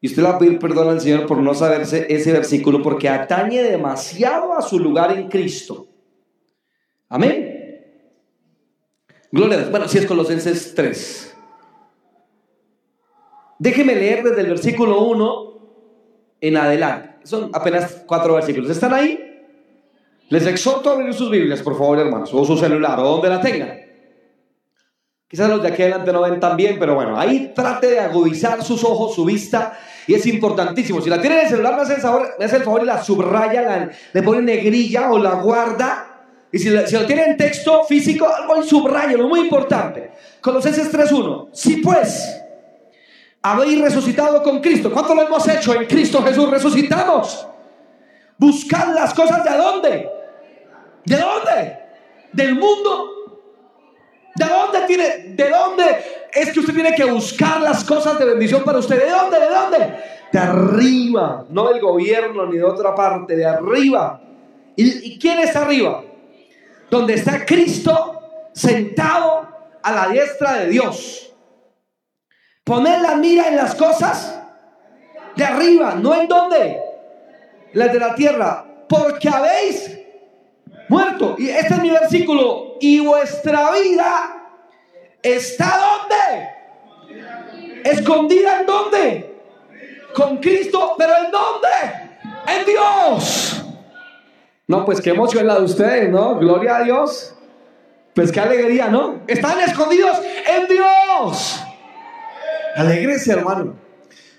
[0.00, 3.08] Y usted le va a pedir perdón al Señor por no saberse ese versículo porque
[3.08, 5.86] atañe demasiado a su lugar en Cristo.
[7.08, 7.82] Amén.
[9.32, 9.70] Gloria a Dios.
[9.70, 11.34] Bueno, si es Colosenses 3.
[13.58, 15.54] Déjeme leer desde el versículo 1
[16.42, 17.14] en adelante.
[17.22, 18.68] Son apenas cuatro versículos.
[18.68, 19.33] ¿Están ahí?
[20.34, 23.40] Les exhorto a abrir sus Biblias, por favor, hermanos, o su celular, o donde la
[23.40, 23.80] tengan.
[25.28, 28.60] Quizás los de aquí adelante no ven tan bien, pero bueno, ahí trate de agudizar
[28.64, 31.00] sus ojos, su vista, y es importantísimo.
[31.00, 32.86] Si la tiene en el celular, me hace el favor, me hace el favor y
[32.86, 36.26] la subraya, le pone negrilla o la guarda.
[36.50, 40.10] Y si, si lo tiene en texto físico, algo y subrayalo, muy importante.
[40.40, 41.50] Colosenses 3.1.
[41.52, 42.42] Si pues
[43.40, 46.50] habéis resucitado con Cristo, ¿cuánto lo hemos hecho en Cristo Jesús?
[46.50, 47.46] Resucitamos.
[48.36, 50.13] Buscad las cosas de dónde?
[51.04, 51.78] ¿De dónde?
[52.32, 53.10] Del mundo.
[54.34, 55.18] ¿De dónde tiene?
[55.34, 55.84] ¿De dónde
[56.32, 58.98] es que usted tiene que buscar las cosas de bendición para usted?
[58.98, 59.38] ¿De dónde?
[59.38, 60.04] ¿De dónde?
[60.32, 64.20] De arriba, no del gobierno ni de otra parte, de arriba.
[64.76, 66.02] ¿Y, quién está arriba?
[66.90, 69.48] Donde está Cristo sentado
[69.80, 71.32] a la diestra de Dios.
[72.64, 74.40] Poner la mira en las cosas
[75.36, 76.80] de arriba, no en donde,
[77.72, 79.93] las de la tierra, porque habéis
[80.88, 81.36] muerto.
[81.38, 82.76] Y este es mi versículo.
[82.80, 84.48] Y vuestra vida
[85.22, 86.48] está donde?
[87.84, 89.34] Escondida en dónde?
[90.14, 91.68] Con Cristo, pero en dónde?
[92.46, 93.64] En Dios.
[94.66, 96.36] No, pues qué emoción la de ustedes, ¿no?
[96.38, 97.34] Gloria a Dios.
[98.14, 99.20] Pues qué alegría, ¿no?
[99.26, 101.60] Están escondidos en Dios.
[102.76, 103.74] Alegrese, hermano.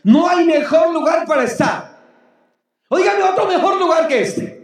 [0.03, 1.95] No hay mejor lugar para estar.
[2.89, 4.54] Óigame, otro mejor lugar que este.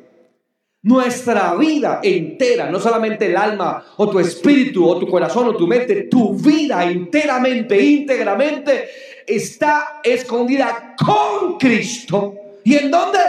[0.84, 5.68] Nuestra vida entera, no solamente el alma o tu espíritu o tu corazón o tu
[5.68, 8.90] mente, tu vida enteramente, íntegramente
[9.28, 12.34] está escondida con Cristo.
[12.64, 13.20] ¿Y en dónde?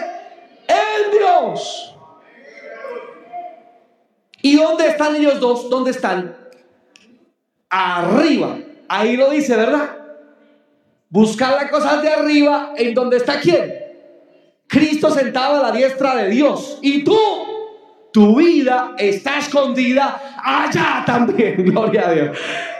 [0.66, 1.94] En Dios.
[4.40, 5.68] ¿Y dónde están ellos dos?
[5.68, 6.34] ¿Dónde están?
[7.68, 8.58] Arriba.
[8.88, 9.96] Ahí lo dice, ¿verdad?
[11.10, 13.82] Buscar las cosas de arriba en donde está quién.
[14.72, 16.78] Cristo sentado a la diestra de Dios.
[16.80, 17.18] Y tú,
[18.11, 21.62] tu vida está escondida allá también.
[21.66, 22.38] Gloria a Dios.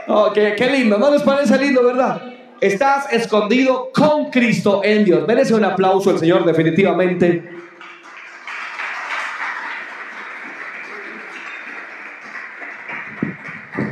[0.09, 0.97] Oh, qué, lindo.
[0.97, 2.23] ¿No les parece lindo, verdad?
[2.63, 5.27] Estás escondido con Cristo en Dios.
[5.29, 7.47] Merece un aplauso el Señor definitivamente.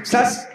[0.02, 0.48] Estás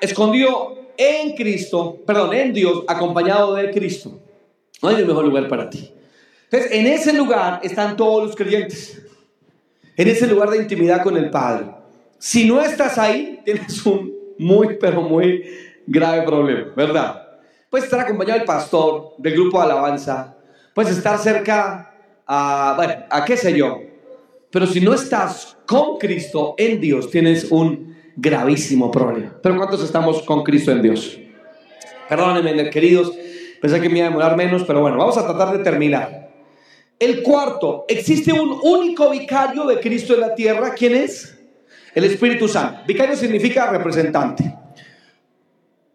[0.00, 4.18] escondido en Cristo, perdón, en Dios, acompañado de Cristo.
[4.82, 5.92] No hay mejor lugar para ti.
[6.52, 9.00] Entonces, en ese lugar están todos los creyentes.
[9.96, 11.64] En ese lugar de intimidad con el Padre.
[12.18, 15.44] Si no estás ahí, tienes un muy, pero muy
[15.86, 17.26] grave problema, ¿verdad?
[17.70, 20.36] Puedes estar acompañado del pastor, del grupo de alabanza,
[20.74, 21.94] puedes estar cerca
[22.26, 23.80] a, bueno, a qué sé yo.
[24.50, 29.34] Pero si no estás con Cristo en Dios, tienes un gravísimo problema.
[29.42, 31.18] Pero ¿cuántos estamos con Cristo en Dios?
[32.10, 33.10] Perdónenme, queridos,
[33.60, 36.21] pensé que me iba a demorar menos, pero bueno, vamos a tratar de terminar.
[37.02, 40.72] El cuarto, existe un único vicario de Cristo en la tierra.
[40.72, 41.36] ¿Quién es?
[41.96, 42.82] El Espíritu Santo.
[42.86, 44.54] Vicario significa representante.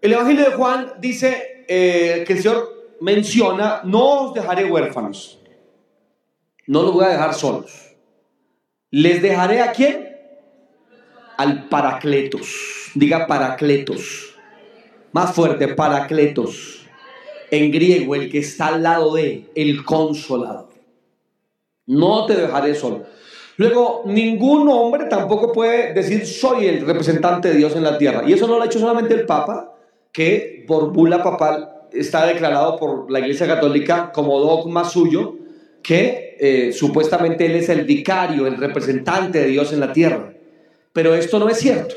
[0.02, 5.39] El Evangelio de Juan dice eh, que el Señor menciona, no os dejaré huérfanos,
[6.65, 7.96] no los voy a dejar solos.
[8.91, 10.13] ¿Les dejaré a quién?
[11.38, 12.91] al Paracletos.
[12.96, 14.36] Diga Paracletos.
[15.13, 16.86] Más fuerte, Paracletos.
[17.50, 20.66] En griego, el que está al lado de, el consolador.
[21.88, 23.04] No te dejaré solo.
[23.58, 28.23] Luego, ningún hombre tampoco puede decir soy el representante de Dios en la tierra.
[28.28, 29.76] Y eso no lo ha hecho solamente el Papa,
[30.12, 35.36] que por bula papal está declarado por la Iglesia Católica como dogma suyo,
[35.82, 40.34] que eh, supuestamente él es el vicario, el representante de Dios en la tierra.
[40.93, 41.95] Pero esto no es cierto.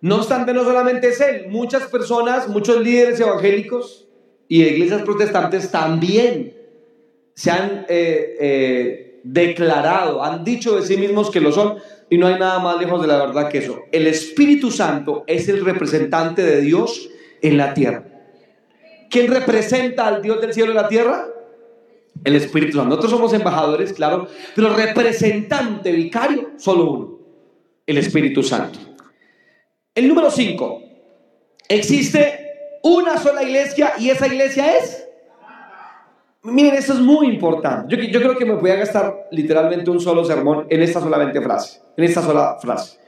[0.00, 4.06] No obstante, no solamente es él, muchas personas, muchos líderes evangélicos
[4.46, 6.54] y iglesias protestantes también
[7.34, 12.26] se han eh, eh, declarado, han dicho de sí mismos que lo son y no
[12.26, 13.80] hay nada más lejos de la verdad que eso.
[13.92, 17.08] El Espíritu Santo es el representante de Dios
[17.42, 18.04] en la tierra.
[19.10, 21.26] ¿Quién representa al Dios del cielo en la tierra?
[22.24, 22.90] El Espíritu Santo.
[22.90, 27.16] Nosotros somos embajadores, claro, pero representante, vicario, solo uno
[27.86, 28.78] el Espíritu Santo.
[29.94, 30.82] El número 5.
[31.68, 35.05] Existe una sola iglesia y esa iglesia es...
[36.46, 37.96] Miren, esto es muy importante.
[37.96, 41.80] Yo, creo que me voy a gastar literalmente un solo sermón en esta solamente frase,
[41.96, 42.98] en esta sola frase.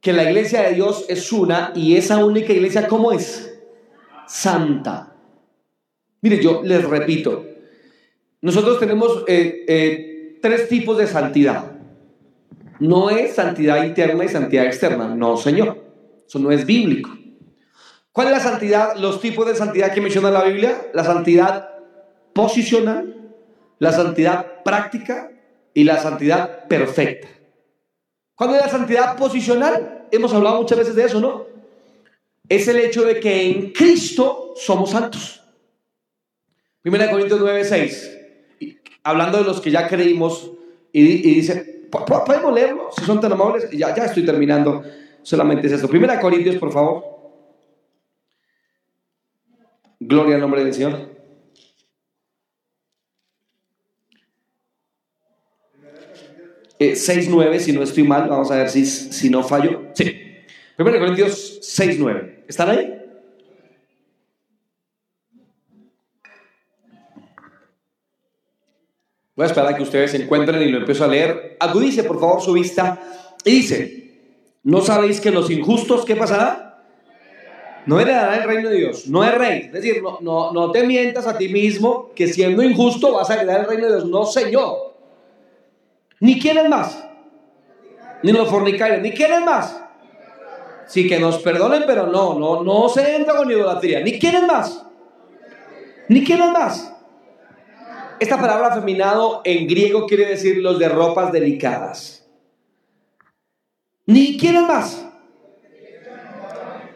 [0.00, 3.60] Que la iglesia de Dios es una y esa única iglesia, ¿cómo es?
[4.26, 5.14] Santa.
[6.20, 7.44] Mire, yo les repito,
[8.40, 11.72] nosotros tenemos eh, eh, tres tipos de santidad.
[12.80, 15.14] No es santidad interna y santidad externa.
[15.14, 15.84] No, Señor.
[16.26, 17.10] Eso no es bíblico.
[18.10, 18.96] ¿Cuál es la santidad?
[18.96, 20.90] Los tipos de santidad que menciona la Biblia.
[20.92, 21.77] La santidad
[22.38, 23.34] posicional,
[23.80, 25.32] la santidad práctica
[25.74, 27.26] y la santidad perfecta.
[28.36, 30.06] ¿Cuál es la santidad posicional?
[30.12, 31.46] Hemos hablado muchas veces de eso, ¿no?
[32.48, 35.42] Es el hecho de que en Cristo somos santos.
[36.80, 38.18] Primera Corintios 9, 6.
[39.02, 40.52] Hablando de los que ya creímos,
[40.92, 42.90] y, dice, ¿Podemos leerlo?
[42.96, 43.68] Si son tan amables.
[43.72, 44.84] Ya, ya estoy terminando.
[45.22, 45.88] Solamente es esto.
[45.88, 47.04] Primera Corintios, por favor.
[49.98, 51.17] Gloria al nombre del Señor.
[56.78, 59.86] Eh, 6.9, si no estoy mal, vamos a ver si, si no fallo.
[59.94, 60.44] Sí.
[60.76, 62.44] Primera Corintios 6.9.
[62.46, 62.94] ¿Están ahí?
[69.34, 71.56] Voy a esperar a que ustedes se encuentren y lo empiezo a leer.
[71.60, 73.00] Agudice, por favor, su vista.
[73.44, 73.98] Y dice,
[74.68, 76.84] ¿No sabéis que los injustos, qué pasará?
[77.86, 79.62] No heredará el reino de Dios, no es rey.
[79.64, 83.36] Es decir, no, no, no te mientas a ti mismo que siendo injusto vas a
[83.36, 84.04] heredar el reino de Dios.
[84.04, 84.87] No, Señor.
[86.20, 87.04] Ni quieren más.
[88.22, 89.84] Ni los fornicarios, ni quieren más.
[90.86, 94.00] Sí, que nos perdonen, pero no, no, no se entra con idolatría.
[94.00, 94.84] Ni quieren más.
[96.08, 96.94] Ni quieren más.
[98.18, 102.26] Esta palabra afeminado en griego quiere decir los de ropas delicadas.
[104.06, 105.04] Ni quieren más.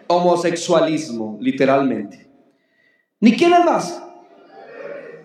[0.07, 2.27] Homosexualismo, literalmente.
[3.21, 4.03] Ni quieren más.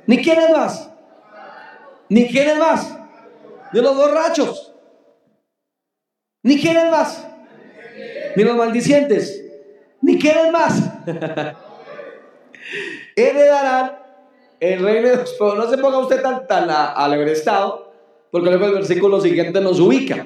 [0.05, 0.91] Ni quieren más.
[2.09, 2.96] Ni quieren más.
[3.73, 4.73] De los borrachos.
[6.43, 7.27] Ni quieren más.
[8.35, 9.43] Ni los maldicientes.
[10.01, 10.81] Ni quieren más.
[13.15, 13.99] Heredarán
[14.59, 15.35] el reino de Dios.
[15.37, 17.87] Pero no se ponga usted tan, tan estado
[18.31, 20.25] porque luego el versículo siguiente nos ubica.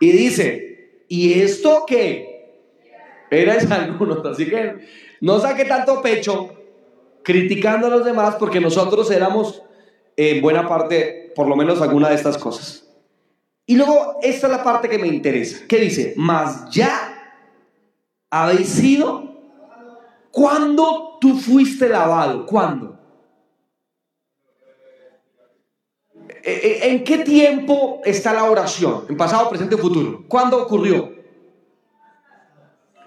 [0.00, 2.30] Y dice, ¿y esto qué?
[3.30, 4.24] Eres algunos.
[4.24, 4.86] Así que
[5.20, 6.50] no saque tanto pecho
[7.22, 9.62] criticando a los demás porque nosotros éramos
[10.16, 12.86] en buena parte, por lo menos alguna de estas cosas.
[13.66, 15.60] Y luego, esta es la parte que me interesa.
[15.68, 16.14] ¿Qué dice?
[16.16, 17.36] Más ya
[18.28, 19.30] habéis sido
[20.30, 22.46] cuando tú fuiste lavado.
[22.46, 22.98] ¿Cuándo?
[26.42, 29.04] Eh, eh, ¿En qué tiempo está la oración?
[29.08, 30.24] ¿En pasado, presente o futuro?
[30.26, 31.12] ¿Cuándo ocurrió?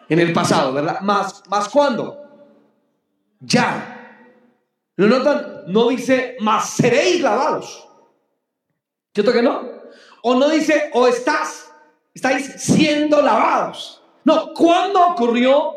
[0.08, 1.02] En el pasado, ¿verdad?
[1.02, 2.20] ¿Más, más cuándo?
[3.40, 4.30] Ya.
[4.96, 5.64] ¿Lo notan?
[5.68, 7.88] No dice, más seréis lavados.
[9.14, 9.62] ¿Cierto que no?
[10.24, 11.72] O no dice, o estás,
[12.14, 14.02] estáis siendo lavados.
[14.24, 15.76] No, ¿cuándo ocurrió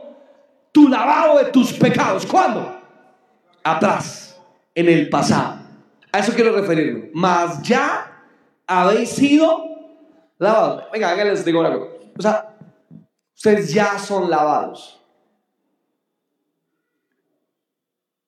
[0.72, 2.24] tu lavado de tus pecados?
[2.24, 2.80] ¿Cuándo?
[3.62, 4.40] Atrás,
[4.74, 5.58] en el pasado.
[6.12, 7.10] A eso quiero referirme.
[7.12, 8.22] Mas ya
[8.66, 9.64] habéis sido
[10.38, 10.84] lavados.
[10.92, 11.98] Venga, les digo algo.
[12.16, 12.56] O sea,
[13.34, 15.02] ustedes ya son lavados.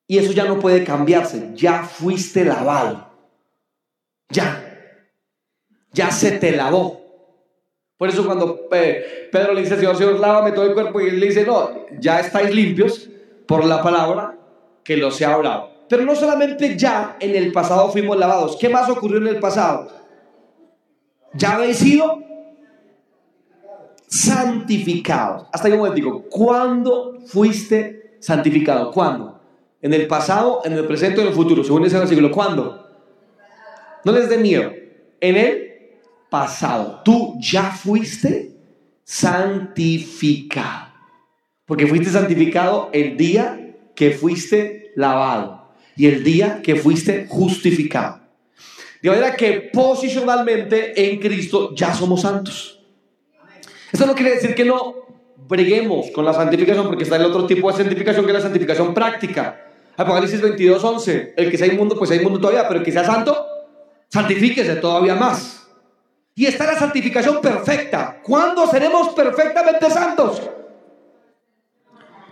[0.07, 1.53] Y eso ya no puede cambiarse.
[1.55, 3.07] Ya fuiste lavado.
[4.31, 4.68] Ya.
[5.99, 7.01] Ya se te lavó.
[7.97, 11.19] Por eso cuando eh, Pedro le dice, Señor, Señor, lávame todo el cuerpo, y él
[11.19, 13.11] le dice, no, ya estáis limpios
[13.49, 14.39] por la palabra
[14.85, 15.73] que los he hablado.
[15.89, 18.57] Pero no solamente ya en el pasado fuimos lavados.
[18.61, 19.91] ¿Qué más ocurrió en el pasado?
[21.35, 22.23] Ya habéis sido
[24.07, 25.49] santificados.
[25.53, 26.27] Hasta ahí un momento.
[26.31, 28.93] ¿Cuándo fuiste santificado?
[28.93, 29.41] ¿Cuándo?
[29.83, 31.65] ¿En el pasado, en el presente o en el futuro?
[31.65, 32.31] Según ese versículo.
[32.31, 32.87] ¿Cuándo?
[34.05, 34.71] No les dé miedo.
[35.21, 35.68] En el
[36.31, 37.03] pasado.
[37.05, 38.53] Tú ya fuiste
[39.05, 40.89] santificado.
[41.65, 48.21] Porque fuiste santificado el día que fuiste lavado y el día que fuiste justificado.
[49.03, 52.81] De manera que posicionalmente en Cristo ya somos santos.
[53.93, 54.95] Eso no quiere decir que no
[55.49, 58.93] breguemos con la santificación, porque está el otro tipo de santificación que es la santificación
[58.93, 59.65] práctica.
[59.97, 61.35] Apocalipsis 22, 11.
[61.37, 63.37] El que sea inmundo, pues sea inmundo todavía, pero el que sea santo,
[64.09, 65.58] santifíquese todavía más.
[66.39, 68.21] Y está la santificación perfecta.
[68.23, 70.41] ¿Cuándo seremos perfectamente santos?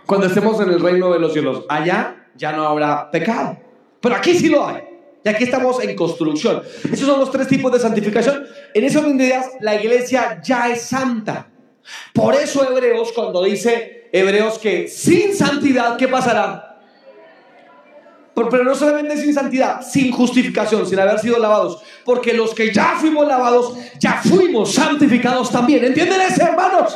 [0.05, 1.65] Cuando estemos en el reino de los cielos.
[1.67, 3.57] Allá ya no habrá pecado.
[3.99, 4.81] Pero aquí sí lo hay.
[5.25, 6.63] Y aquí estamos en construcción.
[6.85, 8.45] Esos son los tres tipos de santificación.
[8.73, 11.49] En esos orden días, la iglesia ya es santa.
[12.13, 16.76] Por eso Hebreos, cuando dice Hebreos que sin santidad, ¿qué pasará?
[18.49, 21.81] Pero no solamente sin santidad, sin justificación, sin haber sido lavados.
[22.05, 25.83] Porque los que ya fuimos lavados, ya fuimos santificados también.
[25.83, 26.95] ¿Entienden eso, hermanos?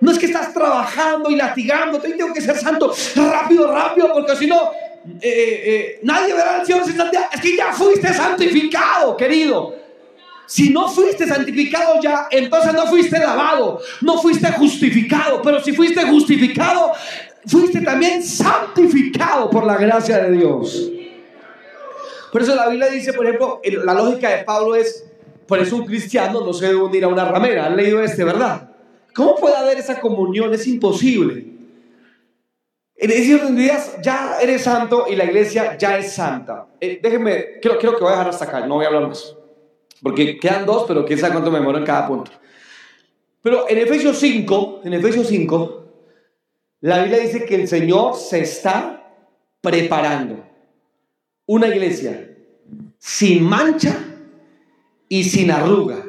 [0.00, 4.46] No es que estás trabajando y latigando, tengo que ser santo rápido, rápido, porque si
[4.46, 4.70] no,
[5.20, 7.30] eh, eh, nadie verá al Señor sin santidad.
[7.32, 9.74] Es que ya fuiste santificado, querido.
[10.46, 15.42] Si no fuiste santificado ya, entonces no fuiste lavado, no fuiste justificado.
[15.42, 16.92] Pero si fuiste justificado,
[17.46, 20.90] fuiste también santificado por la gracia de Dios.
[22.32, 25.06] Por eso la Biblia dice, por ejemplo, la lógica de Pablo es,
[25.46, 27.66] por eso un cristiano no se debe unir a una ramera.
[27.66, 28.70] Han leído este, ¿verdad?
[29.14, 30.52] ¿Cómo puede haber esa comunión?
[30.52, 31.46] Es imposible.
[32.98, 36.66] En ese días ya eres santo y la iglesia ya es santa.
[36.80, 39.34] Eh, déjenme, quiero que voy a dejar hasta acá, no voy a hablar más.
[40.02, 42.30] Porque quedan dos, pero quién sabe cuánto me demoro en cada punto.
[43.42, 45.85] Pero en Efesios 5, en Efesios 5,
[46.86, 49.02] la Biblia dice que el Señor se está
[49.60, 50.44] preparando
[51.46, 52.30] una iglesia
[52.98, 53.96] sin mancha
[55.08, 56.04] y sin arruga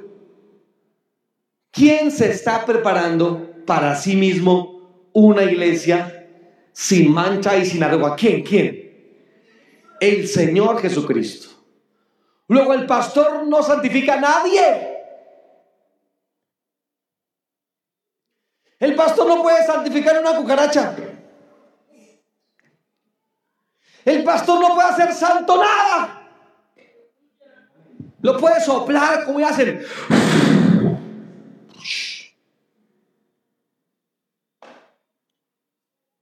[1.78, 6.28] ¿Quién se está preparando para sí mismo una iglesia
[6.74, 8.16] sin mancha y sin arruga?
[8.16, 8.42] ¿Quién?
[8.42, 8.96] ¿Quién?
[10.00, 11.50] El Señor Jesucristo.
[12.48, 14.87] Luego el pastor no santifica a nadie.
[18.80, 20.96] El pastor no puede santificar una cucaracha.
[24.06, 26.22] El pastor no puede hacer santo nada.
[28.22, 29.86] Lo puede soplar como hacen.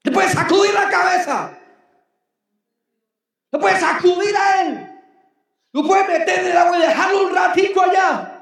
[0.03, 1.57] Le puede sacudir la cabeza.
[3.51, 4.91] Lo puede sacudir a él.
[5.73, 8.34] Lo puede meter en el agua y dejarlo un ratico allá.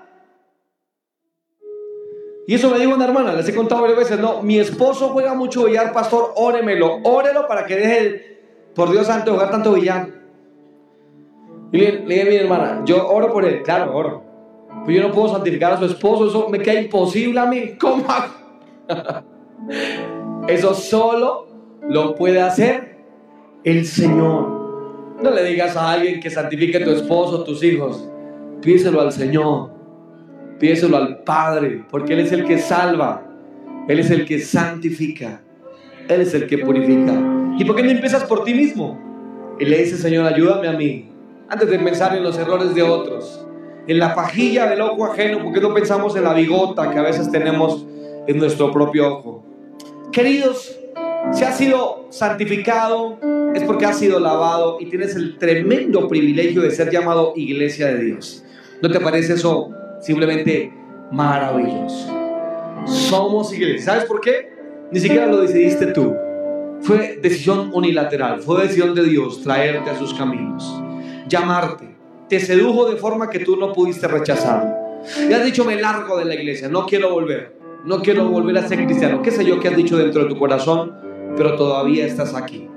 [2.47, 5.33] Y eso me dijo una hermana, les he contado varias veces, no, mi esposo juega
[5.33, 8.41] mucho billar, pastor, óremelo, órelo para que deje,
[8.75, 10.09] por Dios santo, jugar tanto billar.
[11.71, 14.23] Y le, le dije mi hermana, yo oro por él, claro, oro.
[14.83, 17.77] Pues yo no puedo santificar a su esposo, eso me queda imposible a mí.
[17.79, 18.05] ¿Cómo
[20.47, 21.47] eso solo
[21.87, 22.97] lo puede hacer
[23.63, 25.17] el Señor.
[25.21, 28.09] No le digas a alguien que santifique a tu esposo, tus hijos.
[28.61, 29.71] Pídeselo al Señor.
[30.63, 33.21] Pídeselo al Padre, porque Él es el que salva.
[33.89, 35.41] Él es el que santifica.
[36.07, 37.21] Él es el que purifica.
[37.59, 38.97] ¿Y por qué no empiezas por ti mismo?
[39.59, 41.09] Y le dice, Señor, ayúdame a mí.
[41.49, 43.45] Antes de pensar en los errores de otros.
[43.87, 47.29] En la pajilla del ojo ajeno, porque no pensamos en la bigota que a veces
[47.29, 47.85] tenemos
[48.25, 49.45] en nuestro propio ojo.
[50.13, 50.79] Queridos,
[51.33, 53.19] si has sido santificado,
[53.53, 58.01] es porque has sido lavado y tienes el tremendo privilegio de ser llamado iglesia de
[58.01, 58.45] Dios.
[58.81, 60.71] ¿No te parece eso simplemente
[61.11, 62.07] maravilloso?
[62.85, 63.93] Somos iglesia.
[63.93, 64.51] ¿Sabes por qué?
[64.91, 66.13] Ni siquiera lo decidiste tú.
[66.81, 70.81] Fue decisión unilateral, fue decisión de Dios traerte a sus caminos,
[71.29, 71.95] llamarte.
[72.27, 74.75] Te sedujo de forma que tú no pudiste rechazarlo.
[75.29, 78.67] Y has dicho, me largo de la iglesia, no quiero volver, no quiero volver a
[78.67, 79.21] ser cristiano.
[79.21, 80.97] ¿Qué sé yo que has dicho dentro de tu corazón?
[81.37, 82.67] Pero todavía estás aquí.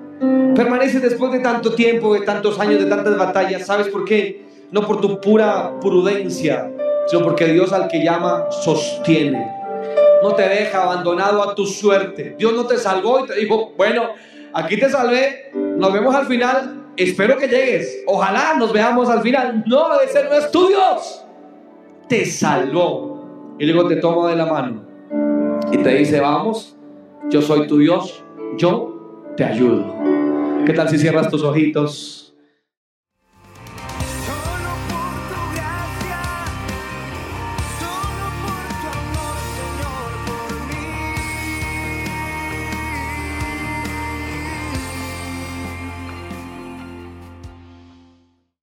[0.55, 3.66] Permanece después de tanto tiempo, de tantos años, de tantas batallas.
[3.66, 4.47] ¿Sabes por qué?
[4.70, 6.72] No por tu pura prudencia,
[7.07, 9.52] sino porque Dios al que llama sostiene.
[10.22, 12.34] No te deja abandonado a tu suerte.
[12.38, 14.11] Dios no te salvó y te dijo, bueno,
[14.52, 19.64] aquí te salvé, nos vemos al final, espero que llegues, ojalá nos veamos al final.
[19.66, 21.24] No, ese no es tu Dios.
[22.09, 23.57] Te salvó.
[23.59, 24.86] Y luego te toma de la mano
[25.72, 26.76] y te dice, vamos,
[27.30, 28.22] yo soy tu Dios,
[28.57, 29.94] yo te ayudo.
[30.64, 32.26] ¿Qué tal si cierras tus ojitos?